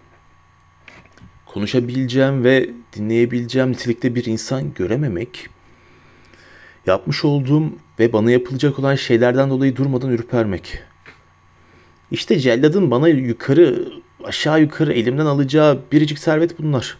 konuşabileceğim 1.46 2.44
ve 2.44 2.70
dinleyebileceğim 2.96 3.72
nitelikte 3.72 4.14
bir 4.14 4.24
insan 4.24 4.74
görememek, 4.74 5.48
yapmış 6.86 7.24
olduğum 7.24 7.72
ve 7.98 8.12
bana 8.12 8.30
yapılacak 8.30 8.78
olan 8.78 8.94
şeylerden 8.94 9.50
dolayı 9.50 9.76
durmadan 9.76 10.10
ürpermek. 10.10 10.82
İşte 12.12 12.38
celladın 12.38 12.90
bana 12.90 13.08
yukarı, 13.08 13.92
aşağı 14.24 14.60
yukarı 14.60 14.92
elimden 14.92 15.26
alacağı 15.26 15.80
biricik 15.92 16.18
servet 16.18 16.58
bunlar. 16.58 16.98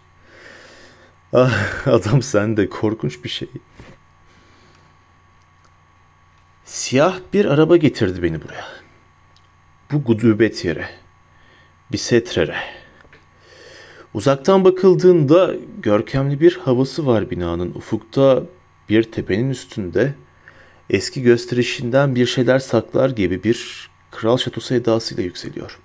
Ah 1.33 1.87
adam 1.87 2.23
sen 2.23 2.57
de 2.57 2.69
korkunç 2.69 3.25
bir 3.25 3.29
şey. 3.29 3.49
Siyah 6.65 7.19
bir 7.33 7.45
araba 7.45 7.77
getirdi 7.77 8.23
beni 8.23 8.43
buraya. 8.43 8.65
Bu 9.93 10.05
gudubet 10.05 10.65
yere. 10.65 10.89
Bisetrere. 11.93 12.57
Uzaktan 14.15 14.65
bakıldığında 14.65 15.55
görkemli 15.83 16.41
bir 16.41 16.57
havası 16.57 17.07
var 17.07 17.31
binanın. 17.31 17.75
Ufukta 17.75 18.43
bir 18.89 19.03
tepenin 19.03 19.51
üstünde 19.51 20.15
eski 20.91 21.23
gösterişinden 21.23 22.15
bir 22.15 22.27
şeyler 22.27 22.59
saklar 22.59 23.11
gibi 23.11 23.45
bir 23.45 23.92
kral 24.13 24.37
şatosu 24.37 24.75
edasıyla 24.75 25.23
yükseliyor. 25.23 25.79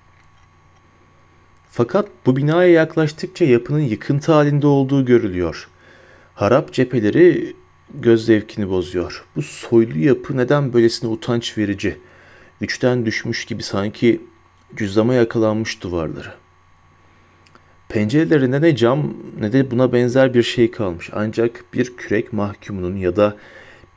Fakat 1.71 2.07
bu 2.25 2.35
binaya 2.35 2.69
yaklaştıkça 2.69 3.45
yapının 3.45 3.79
yıkıntı 3.79 4.31
halinde 4.31 4.67
olduğu 4.67 5.05
görülüyor. 5.05 5.69
Harap 6.35 6.73
cepheleri 6.73 7.55
göz 7.93 8.25
zevkini 8.25 8.69
bozuyor. 8.69 9.25
Bu 9.35 9.41
soylu 9.41 9.99
yapı 9.99 10.37
neden 10.37 10.73
böylesine 10.73 11.09
utanç 11.09 11.57
verici? 11.57 11.97
Güçten 12.59 13.05
düşmüş 13.05 13.45
gibi 13.45 13.63
sanki 13.63 14.21
cüzdama 14.75 15.13
yakalanmış 15.13 15.83
duvarları. 15.83 16.33
Pencerelerinde 17.89 18.61
ne 18.61 18.75
cam 18.75 19.13
ne 19.39 19.53
de 19.53 19.71
buna 19.71 19.93
benzer 19.93 20.33
bir 20.33 20.43
şey 20.43 20.71
kalmış. 20.71 21.09
Ancak 21.13 21.65
bir 21.73 21.97
kürek 21.97 22.33
mahkumunun 22.33 22.95
ya 22.95 23.15
da 23.15 23.37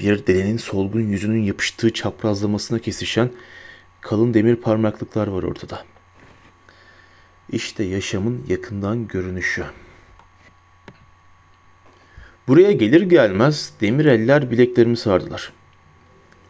bir 0.01 0.27
delinin 0.27 0.57
solgun 0.57 1.01
yüzünün 1.01 1.43
yapıştığı 1.43 1.93
çaprazlamasına 1.93 2.79
kesişen 2.79 3.31
kalın 4.01 4.35
demir 4.35 4.57
parmaklıklar 4.57 5.27
var 5.27 5.43
ortada. 5.43 5.85
İşte 7.53 7.85
yaşamın 7.85 8.45
yakından 8.49 9.09
görünüşü. 9.09 9.65
Buraya 12.49 12.73
gelir 12.73 13.03
gelmez 13.03 13.73
demir 13.81 14.05
eller 14.05 14.51
bileklerimi 14.51 14.97
sardılar. 14.97 15.53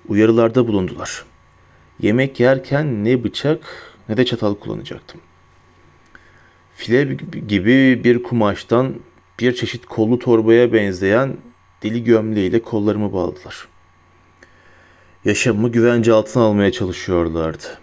Uyarılarda 0.08 0.68
bulundular. 0.68 1.24
Yemek 2.00 2.40
yerken 2.40 3.04
ne 3.04 3.24
bıçak 3.24 3.60
ne 4.08 4.16
de 4.16 4.24
çatal 4.24 4.54
kullanacaktım. 4.54 5.20
File 6.74 7.04
gibi 7.48 8.04
bir 8.04 8.22
kumaştan 8.22 8.94
bir 9.40 9.54
çeşit 9.54 9.86
kollu 9.86 10.18
torbaya 10.18 10.72
benzeyen 10.72 11.36
deli 11.82 12.04
gömleğiyle 12.04 12.62
kollarımı 12.62 13.12
bağladılar. 13.12 13.68
Yaşamımı 15.24 15.72
güvence 15.72 16.12
altına 16.12 16.42
almaya 16.42 16.72
çalışıyorlardı. 16.72 17.78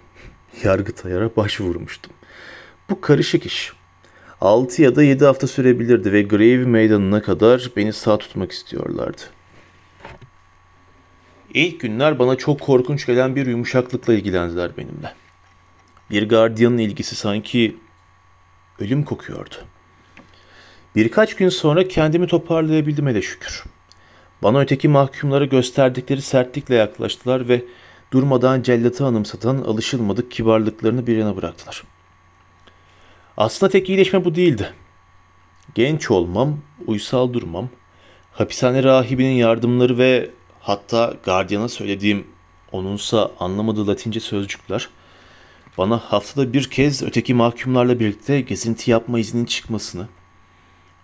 Yargıtayar'a 0.63 1.35
başvurmuştum. 1.35 2.13
Bu 2.89 3.01
karışık 3.01 3.45
iş. 3.45 3.73
6 4.41 4.81
ya 4.81 4.95
da 4.95 5.03
7 5.03 5.25
hafta 5.25 5.47
sürebilirdi 5.47 6.13
ve 6.13 6.21
Grave 6.21 6.57
meydanına 6.57 7.21
kadar 7.21 7.71
beni 7.75 7.93
sağ 7.93 8.17
tutmak 8.17 8.51
istiyorlardı. 8.51 9.21
İlk 11.53 11.81
günler 11.81 12.19
bana 12.19 12.35
çok 12.35 12.59
korkunç 12.59 13.05
gelen 13.05 13.35
bir 13.35 13.45
yumuşaklıkla 13.45 14.13
ilgilendiler 14.13 14.77
benimle. 14.77 15.13
Bir 16.11 16.29
gardiyanın 16.29 16.77
ilgisi 16.77 17.15
sanki 17.15 17.77
ölüm 18.79 19.03
kokuyordu. 19.03 19.55
Birkaç 20.95 21.35
gün 21.35 21.49
sonra 21.49 21.87
kendimi 21.87 22.27
toparlayabildim 22.27 23.07
hele 23.07 23.21
şükür. 23.21 23.63
Bana 24.43 24.59
öteki 24.59 24.87
mahkumlara 24.87 25.45
gösterdikleri 25.45 26.21
sertlikle 26.21 26.75
yaklaştılar 26.75 27.49
ve 27.49 27.65
durmadan 28.13 28.61
cellatı 28.61 29.05
anımsatan 29.05 29.57
alışılmadık 29.57 30.31
kibarlıklarını 30.31 31.07
bir 31.07 31.17
yana 31.17 31.35
bıraktılar.'' 31.35 31.97
Aslında 33.37 33.71
tek 33.71 33.89
iyileşme 33.89 34.25
bu 34.25 34.35
değildi. 34.35 34.73
Genç 35.75 36.11
olmam, 36.11 36.59
uysal 36.87 37.33
durmam, 37.33 37.69
Hapishane 38.33 38.83
rahibinin 38.83 39.35
yardımları 39.35 39.97
ve 39.97 40.29
hatta 40.59 41.13
gardiyana 41.23 41.69
söylediğim 41.69 42.27
onunsa 42.71 43.31
anlamadığı 43.39 43.87
latince 43.87 44.19
sözcükler 44.19 44.89
bana 45.77 45.97
haftada 45.97 46.53
bir 46.53 46.69
kez 46.69 47.03
öteki 47.03 47.33
mahkumlarla 47.33 47.99
birlikte 47.99 48.41
gezinti 48.41 48.91
yapma 48.91 49.19
izninin 49.19 49.45
çıkmasını 49.45 50.07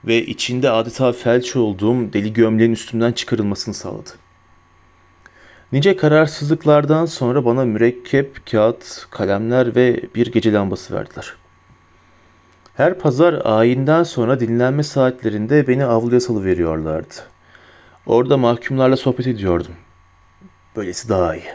ve 0.06 0.26
içinde 0.26 0.70
adeta 0.70 1.12
felç 1.12 1.56
olduğum 1.56 2.14
deli 2.14 2.34
gömleğin 2.34 2.72
üstümden 2.72 3.12
çıkarılmasını 3.12 3.74
sağladı. 3.74 4.10
Nice 5.72 5.96
kararsızlıklardan 5.96 7.06
sonra 7.06 7.46
bana 7.46 7.66
mürekkep, 7.66 8.52
kağıt, 8.52 9.08
kalemler 9.10 9.76
ve 9.76 10.04
bir 10.16 10.32
gece 10.32 10.54
lambası 10.54 10.94
verdiler. 10.96 11.34
Her 12.76 13.00
pazar 13.00 13.42
ayinden 13.44 14.04
sonra 14.04 14.40
dinlenme 14.40 14.84
saatlerinde 14.84 15.68
beni 15.68 15.86
avluya 15.86 16.20
salıveriyorlardı. 16.20 17.14
Orada 18.06 18.38
mahkumlarla 18.38 18.98
sohbet 18.98 19.28
ediyordum. 19.28 19.72
Böylesi 20.76 21.10
daha 21.10 21.36
iyi. 21.36 21.54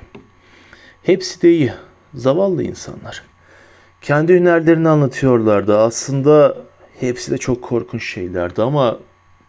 Hepsi 1.03 1.43
de 1.43 1.53
iyi. 1.53 1.73
Zavallı 2.15 2.63
insanlar. 2.63 3.23
Kendi 4.01 4.35
hünerlerini 4.35 4.89
anlatıyorlardı. 4.89 5.79
Aslında 5.79 6.57
hepsi 7.01 7.31
de 7.31 7.39
çok 7.39 7.63
korkunç 7.63 8.05
şeylerdi 8.05 8.63
ama 8.63 8.99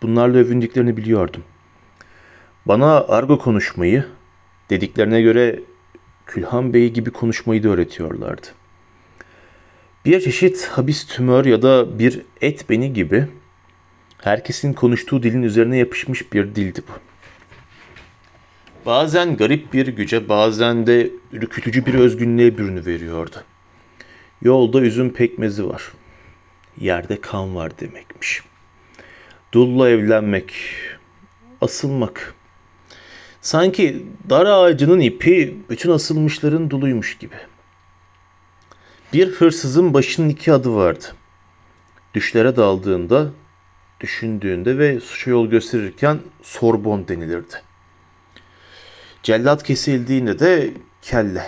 bunlarla 0.01 0.37
övündüklerini 0.37 0.97
biliyordum. 0.97 1.43
Bana 2.65 3.05
argo 3.07 3.39
konuşmayı, 3.39 4.05
dediklerine 4.69 5.21
göre 5.21 5.59
Külhan 6.27 6.73
Bey 6.73 6.89
gibi 6.93 7.11
konuşmayı 7.11 7.63
da 7.63 7.69
öğretiyorlardı. 7.69 8.47
Bir 10.05 10.21
çeşit 10.21 10.65
habis 10.65 11.07
tümör 11.07 11.45
ya 11.45 11.61
da 11.61 11.99
bir 11.99 12.21
et 12.41 12.69
beni 12.69 12.93
gibi 12.93 13.27
herkesin 14.17 14.73
konuştuğu 14.73 15.23
dilin 15.23 15.43
üzerine 15.43 15.77
yapışmış 15.77 16.33
bir 16.33 16.55
dildi 16.55 16.81
bu. 16.87 16.91
Bazen 18.85 19.37
garip 19.37 19.73
bir 19.73 19.87
güce, 19.87 20.29
bazen 20.29 20.87
de 20.87 21.09
ürkütücü 21.31 21.85
bir 21.85 21.93
özgünlüğe 21.93 22.57
bürünü 22.57 22.85
veriyordu. 22.85 23.43
Yolda 24.41 24.81
üzüm 24.81 25.13
pekmezi 25.13 25.69
var. 25.69 25.91
Yerde 26.79 27.21
kan 27.21 27.55
var 27.55 27.79
demekmiş. 27.79 28.43
Dulla 29.51 29.89
evlenmek, 29.89 30.53
asılmak. 31.61 32.35
Sanki 33.41 34.05
dar 34.29 34.45
ağacının 34.45 34.99
ipi 34.99 35.57
bütün 35.69 35.91
asılmışların 35.91 36.69
duluymuş 36.69 37.17
gibi. 37.17 37.35
Bir 39.13 39.27
hırsızın 39.27 39.93
başının 39.93 40.29
iki 40.29 40.53
adı 40.53 40.75
vardı. 40.75 41.05
Düşlere 42.13 42.55
daldığında, 42.55 43.31
düşündüğünde 43.99 44.77
ve 44.77 44.99
suça 44.99 45.31
yol 45.31 45.47
gösterirken 45.47 46.19
Sorbon 46.41 47.07
denilirdi. 47.07 47.55
Cellat 49.23 49.63
kesildiğinde 49.63 50.39
de 50.39 50.73
kelle. 51.01 51.45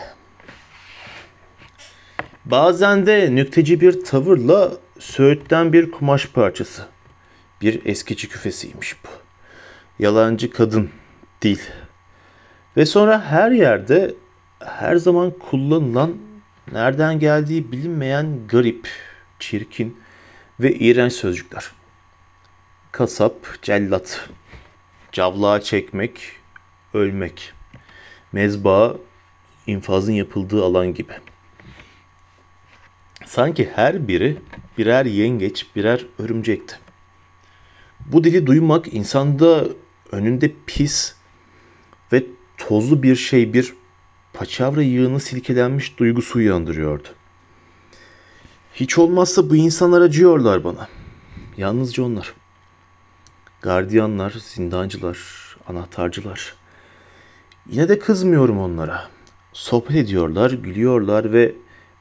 Bazen 2.46 3.06
de 3.06 3.36
nükteci 3.36 3.82
bir 3.82 4.04
tavırla 4.04 4.72
söğütten 5.02 5.74
bir 5.74 5.92
kumaş 5.92 6.28
parçası. 6.28 6.88
Bir 7.62 7.86
eskici 7.86 8.30
küfesiymiş 8.30 8.96
bu. 9.04 9.10
Yalancı 10.00 10.52
kadın, 10.52 10.90
dil. 11.42 11.60
Ve 12.78 12.86
sonra 12.86 13.26
her 13.26 13.52
yerde 13.52 14.14
her 14.60 14.96
zaman 14.96 15.32
kullanılan, 15.32 16.18
nereden 16.72 17.20
geldiği 17.20 17.72
bilinmeyen 17.72 18.48
garip, 18.48 18.88
çirkin 19.40 20.00
ve 20.60 20.74
iğrenç 20.74 21.14
sözcükler. 21.14 21.72
Kasap, 22.92 23.34
cellat, 23.62 24.30
cavlağa 25.12 25.62
çekmek, 25.62 26.32
ölmek, 26.94 27.54
mezba, 28.32 28.96
infazın 29.68 30.14
yapıldığı 30.14 30.64
alan 30.64 30.94
gibi. 30.94 31.14
Sanki 33.26 33.70
her 33.76 34.08
biri 34.08 34.38
birer 34.78 35.06
yengeç, 35.06 35.66
birer 35.76 36.06
örümcekti. 36.20 36.80
Bu 38.06 38.24
dili 38.24 38.48
duymak 38.48 38.94
insanda 38.94 39.66
önünde 40.12 40.52
pis 40.66 41.16
ve 42.14 42.26
tozlu 42.58 43.04
bir 43.04 43.16
şey, 43.16 43.54
bir 43.54 43.74
paçavra 44.34 44.82
yığını 44.82 45.20
silkelenmiş 45.20 45.98
duygusu 45.98 46.40
uyandırıyordu. 46.40 47.08
Hiç 48.74 48.98
olmazsa 48.98 49.50
bu 49.50 49.56
insanlar 49.56 50.02
acıyorlar 50.02 50.64
bana. 50.64 50.88
Yalnızca 51.58 52.04
onlar. 52.04 52.34
Gardiyanlar, 53.62 54.32
zindancılar, 54.32 55.18
anahtarcılar. 55.68 56.56
Yine 57.70 57.90
de 57.90 58.00
kızmıyorum 58.00 58.60
onlara. 58.60 59.10
Sohbet 59.54 59.96
ediyorlar, 59.96 60.52
gülüyorlar 60.52 61.34
ve 61.34 61.56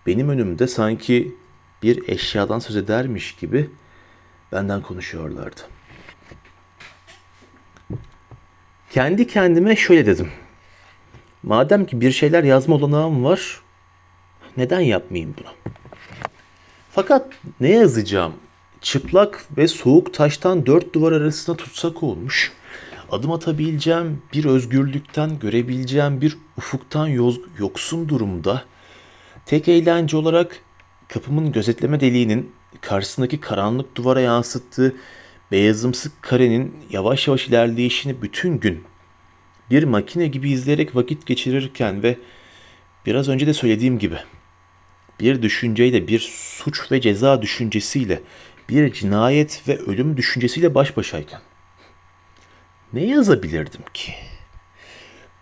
benim 0.07 0.29
önümde 0.29 0.67
sanki 0.67 1.35
bir 1.83 2.09
eşyadan 2.09 2.59
söz 2.59 2.77
edermiş 2.77 3.37
gibi 3.37 3.71
benden 4.53 4.83
konuşuyorlardı. 4.83 5.61
Kendi 8.91 9.27
kendime 9.27 9.77
şöyle 9.77 10.07
dedim. 10.07 10.31
Madem 11.43 11.87
ki 11.87 12.01
bir 12.01 12.13
şeyler 12.13 12.45
yazma 12.45 12.75
olanağım 12.75 13.25
var, 13.25 13.61
neden 14.57 14.81
yapmayayım 14.81 15.35
bunu? 15.39 15.75
Fakat 16.91 17.27
ne 17.61 17.71
yazacağım? 17.71 18.33
Çıplak 18.81 19.45
ve 19.57 19.69
soğuk 19.69 20.15
taştan 20.15 20.67
dört 20.67 20.95
duvar 20.95 21.13
arasında 21.13 21.57
tutsak 21.57 22.03
olmuş. 22.03 22.53
Adım 23.11 23.33
atabileceğim 23.33 24.23
bir 24.33 24.45
özgürlükten 24.45 25.39
görebileceğim 25.39 26.21
bir 26.21 26.39
ufuktan 26.59 27.07
yoksun 27.59 28.09
durumda. 28.09 28.65
Tek 29.47 29.69
eğlence 29.69 30.17
olarak 30.17 30.57
kapımın 31.13 31.53
gözetleme 31.53 32.01
deliğinin 32.01 32.53
karşısındaki 32.81 33.41
karanlık 33.41 33.97
duvara 33.97 34.21
yansıttığı 34.21 34.97
beyazımsı 35.53 36.11
karenin 36.21 36.77
yavaş 36.91 37.29
yavaş 37.29 37.49
ilerleyişini 37.49 38.23
bütün 38.23 38.59
gün 38.59 38.85
bir 39.71 39.85
makine 39.85 40.27
gibi 40.27 40.51
izleyerek 40.51 40.97
vakit 40.97 41.27
geçirirken 41.27 42.03
ve 42.03 42.19
biraz 43.07 43.29
önce 43.29 43.47
de 43.47 43.55
söylediğim 43.55 43.99
gibi 43.99 44.17
bir 45.21 45.43
düşünceyle, 45.43 46.09
bir 46.09 46.19
suç 46.33 46.93
ve 46.93 47.01
ceza 47.01 47.43
düşüncesiyle, 47.43 48.21
bir 48.69 48.93
cinayet 48.93 49.63
ve 49.69 49.79
ölüm 49.79 50.17
düşüncesiyle 50.17 50.75
baş 50.75 50.97
başayken 50.97 51.41
ne 52.93 53.05
yazabilirdim 53.05 53.83
ki? 53.95 54.13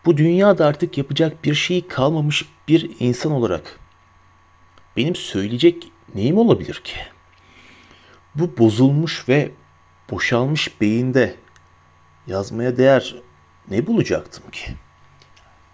Bu 0.05 0.17
dünyada 0.17 0.67
artık 0.67 0.99
yapacak 0.99 1.45
bir 1.45 1.55
şey 1.55 1.89
kalmamış 1.89 2.45
bir 2.69 2.91
insan 3.01 3.33
olarak 3.33 3.79
benim 4.99 5.17
söyleyecek 5.17 5.93
neyim 6.15 6.39
olabilir 6.39 6.75
ki? 6.85 6.97
Bu 8.35 8.59
bozulmuş 8.59 9.29
ve 9.29 9.51
boşalmış 10.11 10.81
beyinde 10.81 11.35
yazmaya 12.27 12.77
değer 12.77 13.15
ne 13.71 13.87
bulacaktım 13.87 14.51
ki? 14.51 14.71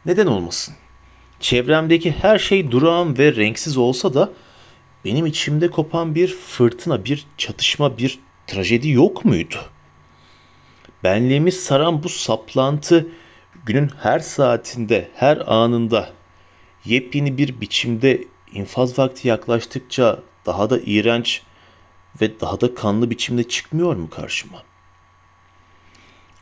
Neden 0.06 0.26
olmasın? 0.26 0.74
Çevremdeki 1.40 2.12
her 2.12 2.38
şey 2.38 2.70
durağan 2.70 3.18
ve 3.18 3.36
renksiz 3.36 3.76
olsa 3.76 4.14
da 4.14 4.32
benim 5.04 5.26
içimde 5.26 5.70
kopan 5.70 6.14
bir 6.14 6.28
fırtına, 6.28 7.04
bir 7.04 7.26
çatışma, 7.38 7.98
bir 7.98 8.18
trajedi 8.46 8.90
yok 8.90 9.24
muydu? 9.24 9.56
Benliğimi 11.04 11.52
saran 11.52 12.02
bu 12.02 12.08
saplantı 12.08 13.08
günün 13.66 13.90
her 14.02 14.18
saatinde, 14.18 15.08
her 15.14 15.36
anında 15.46 16.10
yepyeni 16.84 17.38
bir 17.38 17.60
biçimde 17.60 18.24
infaz 18.54 18.98
vakti 18.98 19.28
yaklaştıkça 19.28 20.20
daha 20.46 20.70
da 20.70 20.78
iğrenç 20.86 21.42
ve 22.20 22.40
daha 22.40 22.60
da 22.60 22.74
kanlı 22.74 23.10
biçimde 23.10 23.48
çıkmıyor 23.48 23.96
mu 23.96 24.10
karşıma? 24.10 24.62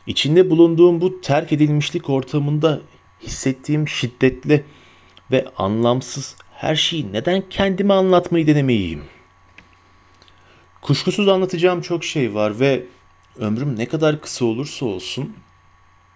İçinde 0.07 0.49
bulunduğum 0.49 1.01
bu 1.01 1.21
terk 1.21 1.51
edilmişlik 1.51 2.09
ortamında 2.09 2.81
hissettiğim 3.21 3.87
şiddetli 3.87 4.65
ve 5.31 5.45
anlamsız 5.57 6.35
her 6.51 6.75
şeyi 6.75 7.13
neden 7.13 7.43
kendime 7.49 7.93
anlatmayı 7.93 8.47
denemeyeyim? 8.47 9.03
Kuşkusuz 10.81 11.27
anlatacağım 11.27 11.81
çok 11.81 12.03
şey 12.03 12.33
var 12.33 12.59
ve 12.59 12.85
ömrüm 13.37 13.75
ne 13.79 13.85
kadar 13.85 14.21
kısa 14.21 14.45
olursa 14.45 14.85
olsun 14.85 15.33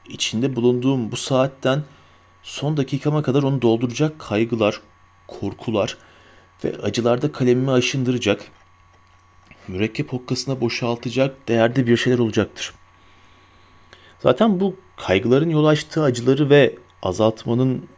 içinde 0.09 0.55
bulunduğum 0.55 1.11
bu 1.11 1.15
saatten 1.15 1.83
son 2.43 2.77
dakikama 2.77 3.21
kadar 3.21 3.43
onu 3.43 3.61
dolduracak 3.61 4.19
kaygılar, 4.19 4.81
korkular 5.27 5.97
ve 6.63 6.75
acılarda 6.83 7.31
kalemimi 7.31 7.71
aşındıracak, 7.71 8.41
mürekkep 9.67 10.13
hokkasına 10.13 10.61
boşaltacak 10.61 11.47
değerde 11.47 11.87
bir 11.87 11.97
şeyler 11.97 12.19
olacaktır. 12.19 12.73
Zaten 14.19 14.59
bu 14.59 14.75
kaygıların 14.97 15.49
yol 15.49 15.65
açtığı 15.65 16.03
acıları 16.03 16.49
ve 16.49 16.75
azaltmanın 17.03 17.89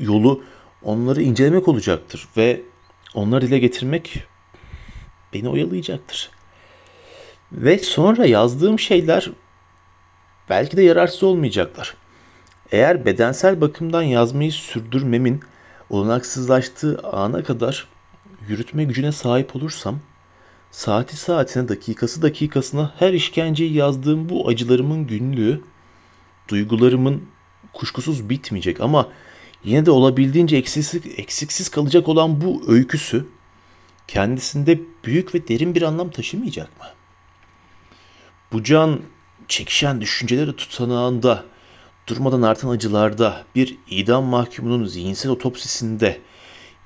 yolu 0.00 0.42
onları 0.82 1.22
incelemek 1.22 1.68
olacaktır 1.68 2.28
ve 2.36 2.62
onları 3.14 3.46
dile 3.46 3.58
getirmek 3.58 4.24
beni 5.34 5.48
oyalayacaktır. 5.48 6.30
Ve 7.52 7.78
sonra 7.78 8.26
yazdığım 8.26 8.78
şeyler 8.78 9.30
belki 10.48 10.76
de 10.76 10.82
yararsız 10.82 11.22
olmayacaklar. 11.22 11.94
Eğer 12.72 13.04
bedensel 13.04 13.60
bakımdan 13.60 14.02
yazmayı 14.02 14.52
sürdürmemin 14.52 15.40
olanaksızlaştığı 15.90 17.00
ana 17.12 17.42
kadar 17.42 17.88
yürütme 18.48 18.84
gücüne 18.84 19.12
sahip 19.12 19.56
olursam, 19.56 19.98
saati 20.70 21.16
saatine, 21.16 21.68
dakikası 21.68 22.22
dakikasına 22.22 22.94
her 22.98 23.12
işkenceyi 23.12 23.72
yazdığım 23.72 24.28
bu 24.28 24.48
acılarımın 24.48 25.06
günlüğü, 25.06 25.60
duygularımın 26.48 27.22
kuşkusuz 27.72 28.28
bitmeyecek 28.30 28.80
ama 28.80 29.08
yine 29.64 29.86
de 29.86 29.90
olabildiğince 29.90 30.56
eksiksiz, 30.56 31.02
eksiksiz 31.16 31.68
kalacak 31.68 32.08
olan 32.08 32.40
bu 32.40 32.62
öyküsü 32.68 33.26
kendisinde 34.08 34.80
büyük 35.04 35.34
ve 35.34 35.48
derin 35.48 35.74
bir 35.74 35.82
anlam 35.82 36.10
taşımayacak 36.10 36.80
mı? 36.80 36.86
Bu 38.52 38.62
can 38.62 39.00
çekişen 39.48 40.00
düşünceleri 40.00 40.56
tutanağında, 40.56 41.44
durmadan 42.06 42.42
artan 42.42 42.68
acılarda, 42.68 43.44
bir 43.54 43.78
idam 43.90 44.24
mahkumunun 44.24 44.84
zihinsel 44.84 45.32
otopsisinde, 45.32 46.20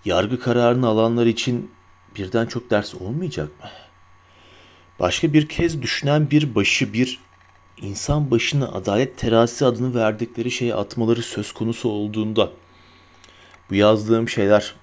yargı 0.05 0.41
kararını 0.41 0.87
alanlar 0.87 1.27
için 1.27 1.71
birden 2.17 2.47
çok 2.47 2.71
ders 2.71 2.95
olmayacak 2.95 3.49
mı? 3.63 3.71
Başka 5.01 5.33
bir 5.33 5.49
kez 5.49 5.83
düşünen 5.83 6.31
bir 6.31 6.55
başı, 6.55 6.93
bir 6.93 7.21
insan 7.81 8.31
başına 8.31 8.69
adalet 8.69 9.19
terazisi 9.19 9.67
adını 9.67 9.95
verdikleri 9.95 10.51
şeye 10.51 10.75
atmaları 10.75 11.23
söz 11.23 11.53
konusu 11.53 11.89
olduğunda 11.89 12.51
bu 13.71 13.75
yazdığım 13.75 14.29
şeyler 14.29 14.75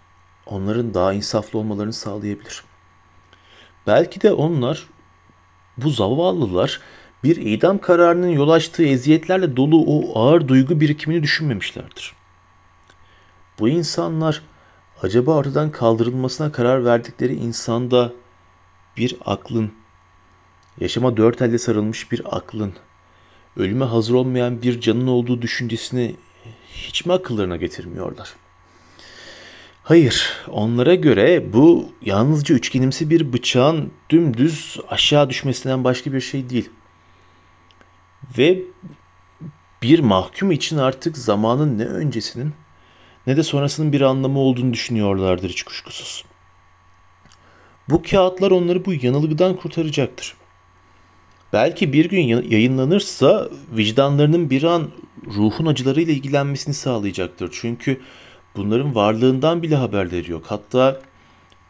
onların 0.46 0.94
daha 0.94 1.14
insaflı 1.14 1.60
olmalarını 1.60 1.94
sağlayabilir. 1.94 2.64
Belki 3.88 4.22
de 4.22 4.34
onlar 4.34 4.88
bu 5.78 5.90
zavallılar 5.90 6.80
bir 7.24 7.36
idam 7.36 7.78
kararının 7.78 8.28
yol 8.30 8.50
açtığı 8.50 8.84
eziyetlerle 8.84 9.56
dolu 9.56 9.84
o 9.88 10.20
ağır 10.20 10.48
duygu 10.48 10.80
birikimini 10.80 11.24
düşünmemişlerdir. 11.24 12.14
Bu 13.60 13.70
insanlar 13.70 14.42
acaba 15.02 15.36
ortadan 15.36 15.72
kaldırılmasına 15.72 16.52
karar 16.52 16.86
verdikleri 16.86 17.36
insanda 17.36 18.14
bir 18.98 19.18
aklın, 19.26 19.72
yaşama 20.80 21.18
dört 21.18 21.42
elde 21.42 21.58
sarılmış 21.58 22.12
bir 22.12 22.38
aklın, 22.38 22.74
ölüme 23.58 23.86
hazır 23.86 24.14
olmayan 24.14 24.62
bir 24.62 24.82
canın 24.82 25.08
olduğu 25.08 25.42
düşüncesini 25.42 26.16
hiç 26.74 27.06
mi 27.06 27.14
akıllarına 27.14 27.58
getirmiyorlar? 27.58 28.36
Hayır, 29.84 30.32
onlara 30.48 30.96
göre 30.96 31.54
bu 31.54 31.90
yalnızca 32.02 32.56
üçgenimsi 32.56 33.10
bir 33.10 33.34
bıçağın 33.34 33.92
dümdüz 34.10 34.80
aşağı 34.90 35.30
düşmesinden 35.30 35.84
başka 35.84 36.14
bir 36.14 36.22
şey 36.22 36.50
değil. 36.50 36.70
Ve 38.38 38.60
bir 39.82 40.00
mahkum 40.00 40.52
için 40.52 40.78
artık 40.78 41.18
zamanın 41.18 41.78
ne 41.78 41.86
öncesinin 41.86 42.54
ne 43.28 43.38
de 43.38 43.44
sonrasının 43.44 43.94
bir 43.94 44.02
anlamı 44.02 44.40
olduğunu 44.40 44.74
düşünüyorlardır 44.74 45.50
hiç 45.50 45.64
kuşkusuz. 45.64 46.26
Bu 47.90 48.04
kağıtlar 48.04 48.52
onları 48.52 48.86
bu 48.86 48.94
yanılgıdan 48.94 49.56
kurtaracaktır. 49.56 50.36
Belki 51.54 51.94
bir 51.94 52.10
gün 52.10 52.22
yayınlanırsa 52.50 53.50
vicdanlarının 53.72 54.50
bir 54.50 54.64
an 54.64 54.92
ruhun 55.28 55.66
acılarıyla 55.66 56.14
ilgilenmesini 56.14 56.74
sağlayacaktır. 56.74 57.50
Çünkü 57.62 58.02
bunların 58.56 58.96
varlığından 58.96 59.64
bile 59.64 59.76
haberleri 59.76 60.32
yok. 60.32 60.46
Hatta 60.48 61.02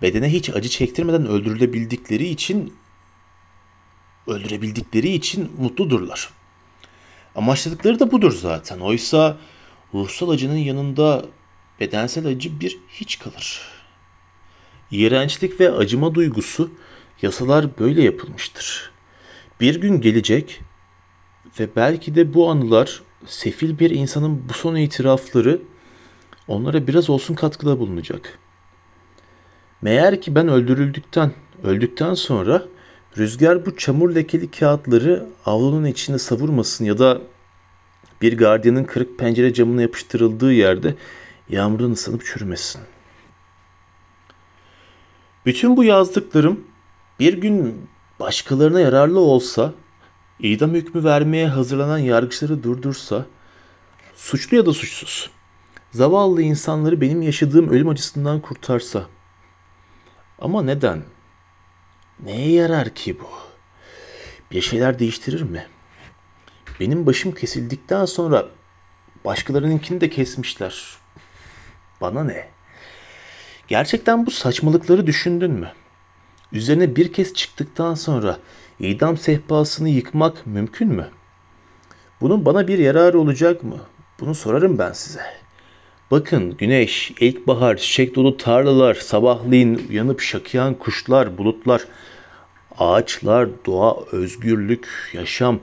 bedene 0.01 0.33
hiç 0.33 0.49
acı 0.49 0.69
çektirmeden 0.69 1.25
öldürülebildikleri 1.25 2.27
için 2.27 2.73
öldürebildikleri 4.27 5.09
için 5.09 5.51
mutludurlar. 5.57 6.29
Amaçladıkları 7.35 7.99
da 7.99 8.11
budur 8.11 8.31
zaten. 8.31 8.79
Oysa 8.79 9.37
ruhsal 9.93 10.29
acının 10.29 10.57
yanında 10.57 11.25
bedensel 11.79 12.27
acı 12.27 12.59
bir 12.59 12.79
hiç 12.89 13.19
kalır. 13.19 13.61
İğrençlik 14.91 15.59
ve 15.59 15.71
acıma 15.71 16.15
duygusu 16.15 16.71
yasalar 17.21 17.79
böyle 17.79 18.03
yapılmıştır. 18.03 18.91
Bir 19.59 19.81
gün 19.81 20.01
gelecek 20.01 20.61
ve 21.59 21.75
belki 21.75 22.15
de 22.15 22.33
bu 22.33 22.49
anılar 22.49 23.01
sefil 23.25 23.79
bir 23.79 23.89
insanın 23.89 24.49
bu 24.49 24.53
son 24.53 24.75
itirafları 24.75 25.61
onlara 26.47 26.87
biraz 26.87 27.09
olsun 27.09 27.35
katkıda 27.35 27.79
bulunacak. 27.79 28.39
Meğer 29.81 30.21
ki 30.21 30.35
ben 30.35 30.47
öldürüldükten, 30.47 31.31
öldükten 31.63 32.13
sonra 32.13 32.65
rüzgar 33.17 33.65
bu 33.65 33.77
çamur 33.77 34.15
lekeli 34.15 34.51
kağıtları 34.51 35.27
avlunun 35.45 35.85
içine 35.85 36.17
savurmasın 36.17 36.85
ya 36.85 36.99
da 36.99 37.21
bir 38.21 38.37
gardiyanın 38.37 38.83
kırık 38.83 39.19
pencere 39.19 39.53
camına 39.53 39.81
yapıştırıldığı 39.81 40.53
yerde 40.53 40.95
yağmurdan 41.49 41.91
ıslanıp 41.91 42.25
çürümesin. 42.25 42.81
Bütün 45.45 45.77
bu 45.77 45.83
yazdıklarım 45.83 46.63
bir 47.19 47.33
gün 47.33 47.89
başkalarına 48.19 48.79
yararlı 48.79 49.19
olsa, 49.19 49.73
idam 50.39 50.71
hükmü 50.71 51.03
vermeye 51.03 51.47
hazırlanan 51.47 51.97
yargıçları 51.97 52.63
durdursa, 52.63 53.25
suçlu 54.15 54.57
ya 54.57 54.65
da 54.65 54.73
suçsuz, 54.73 55.29
zavallı 55.91 56.41
insanları 56.41 57.01
benim 57.01 57.21
yaşadığım 57.21 57.69
ölüm 57.69 57.89
acısından 57.89 58.39
kurtarsa. 58.39 59.05
Ama 60.39 60.63
neden? 60.63 61.03
Neye 62.25 62.51
yarar 62.51 62.89
ki 62.89 63.19
bu? 63.19 63.29
Bir 64.51 64.61
şeyler 64.61 64.99
değiştirir 64.99 65.41
mi? 65.41 65.65
Benim 66.79 67.05
başım 67.05 67.31
kesildikten 67.31 68.05
sonra 68.05 68.47
başkalarınınkini 69.25 70.01
de 70.01 70.09
kesmişler. 70.09 70.97
Bana 72.01 72.23
ne? 72.23 72.47
Gerçekten 73.67 74.25
bu 74.25 74.31
saçmalıkları 74.31 75.07
düşündün 75.07 75.51
mü? 75.51 75.71
Üzerine 76.51 76.95
bir 76.95 77.13
kez 77.13 77.33
çıktıktan 77.33 77.93
sonra 77.93 78.37
idam 78.79 79.17
sehpasını 79.17 79.89
yıkmak 79.89 80.47
mümkün 80.47 80.87
mü? 80.87 81.09
Bunun 82.21 82.45
bana 82.45 82.67
bir 82.67 82.79
yararı 82.79 83.19
olacak 83.19 83.63
mı? 83.63 83.77
Bunu 84.19 84.35
sorarım 84.35 84.77
ben 84.77 84.93
size. 84.93 85.41
Bakın 86.11 86.57
güneş, 86.57 87.11
ilkbahar, 87.19 87.77
çiçek 87.77 88.15
dolu 88.15 88.37
tarlalar, 88.37 88.93
sabahleyin 88.93 89.87
uyanıp 89.89 90.21
şakıyan 90.21 90.73
kuşlar, 90.73 91.37
bulutlar, 91.37 91.81
ağaçlar, 92.81 93.49
doğa, 93.65 94.05
özgürlük, 94.11 94.87
yaşam. 95.13 95.59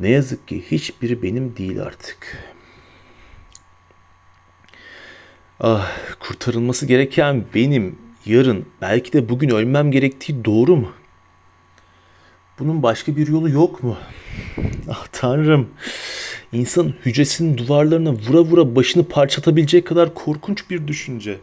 Ne 0.00 0.08
yazık 0.08 0.48
ki 0.48 0.64
hiçbiri 0.70 1.22
benim 1.22 1.56
değil 1.56 1.82
artık. 1.82 2.38
Ah, 5.60 5.92
kurtarılması 6.20 6.86
gereken 6.86 7.44
benim, 7.54 7.98
yarın, 8.26 8.66
belki 8.80 9.12
de 9.12 9.28
bugün 9.28 9.50
ölmem 9.50 9.90
gerektiği 9.90 10.44
doğru 10.44 10.76
mu? 10.76 10.92
Bunun 12.58 12.82
başka 12.82 13.16
bir 13.16 13.28
yolu 13.28 13.50
yok 13.50 13.82
mu? 13.82 13.96
Ah 14.90 15.06
tanrım. 15.12 15.68
İnsan 16.52 16.94
hücresinin 17.04 17.58
duvarlarına 17.58 18.12
vura 18.12 18.40
vura 18.40 18.76
başını 18.76 19.08
parçatabilecek 19.08 19.86
kadar 19.86 20.14
korkunç 20.14 20.70
bir 20.70 20.88
düşünce. 20.88 21.38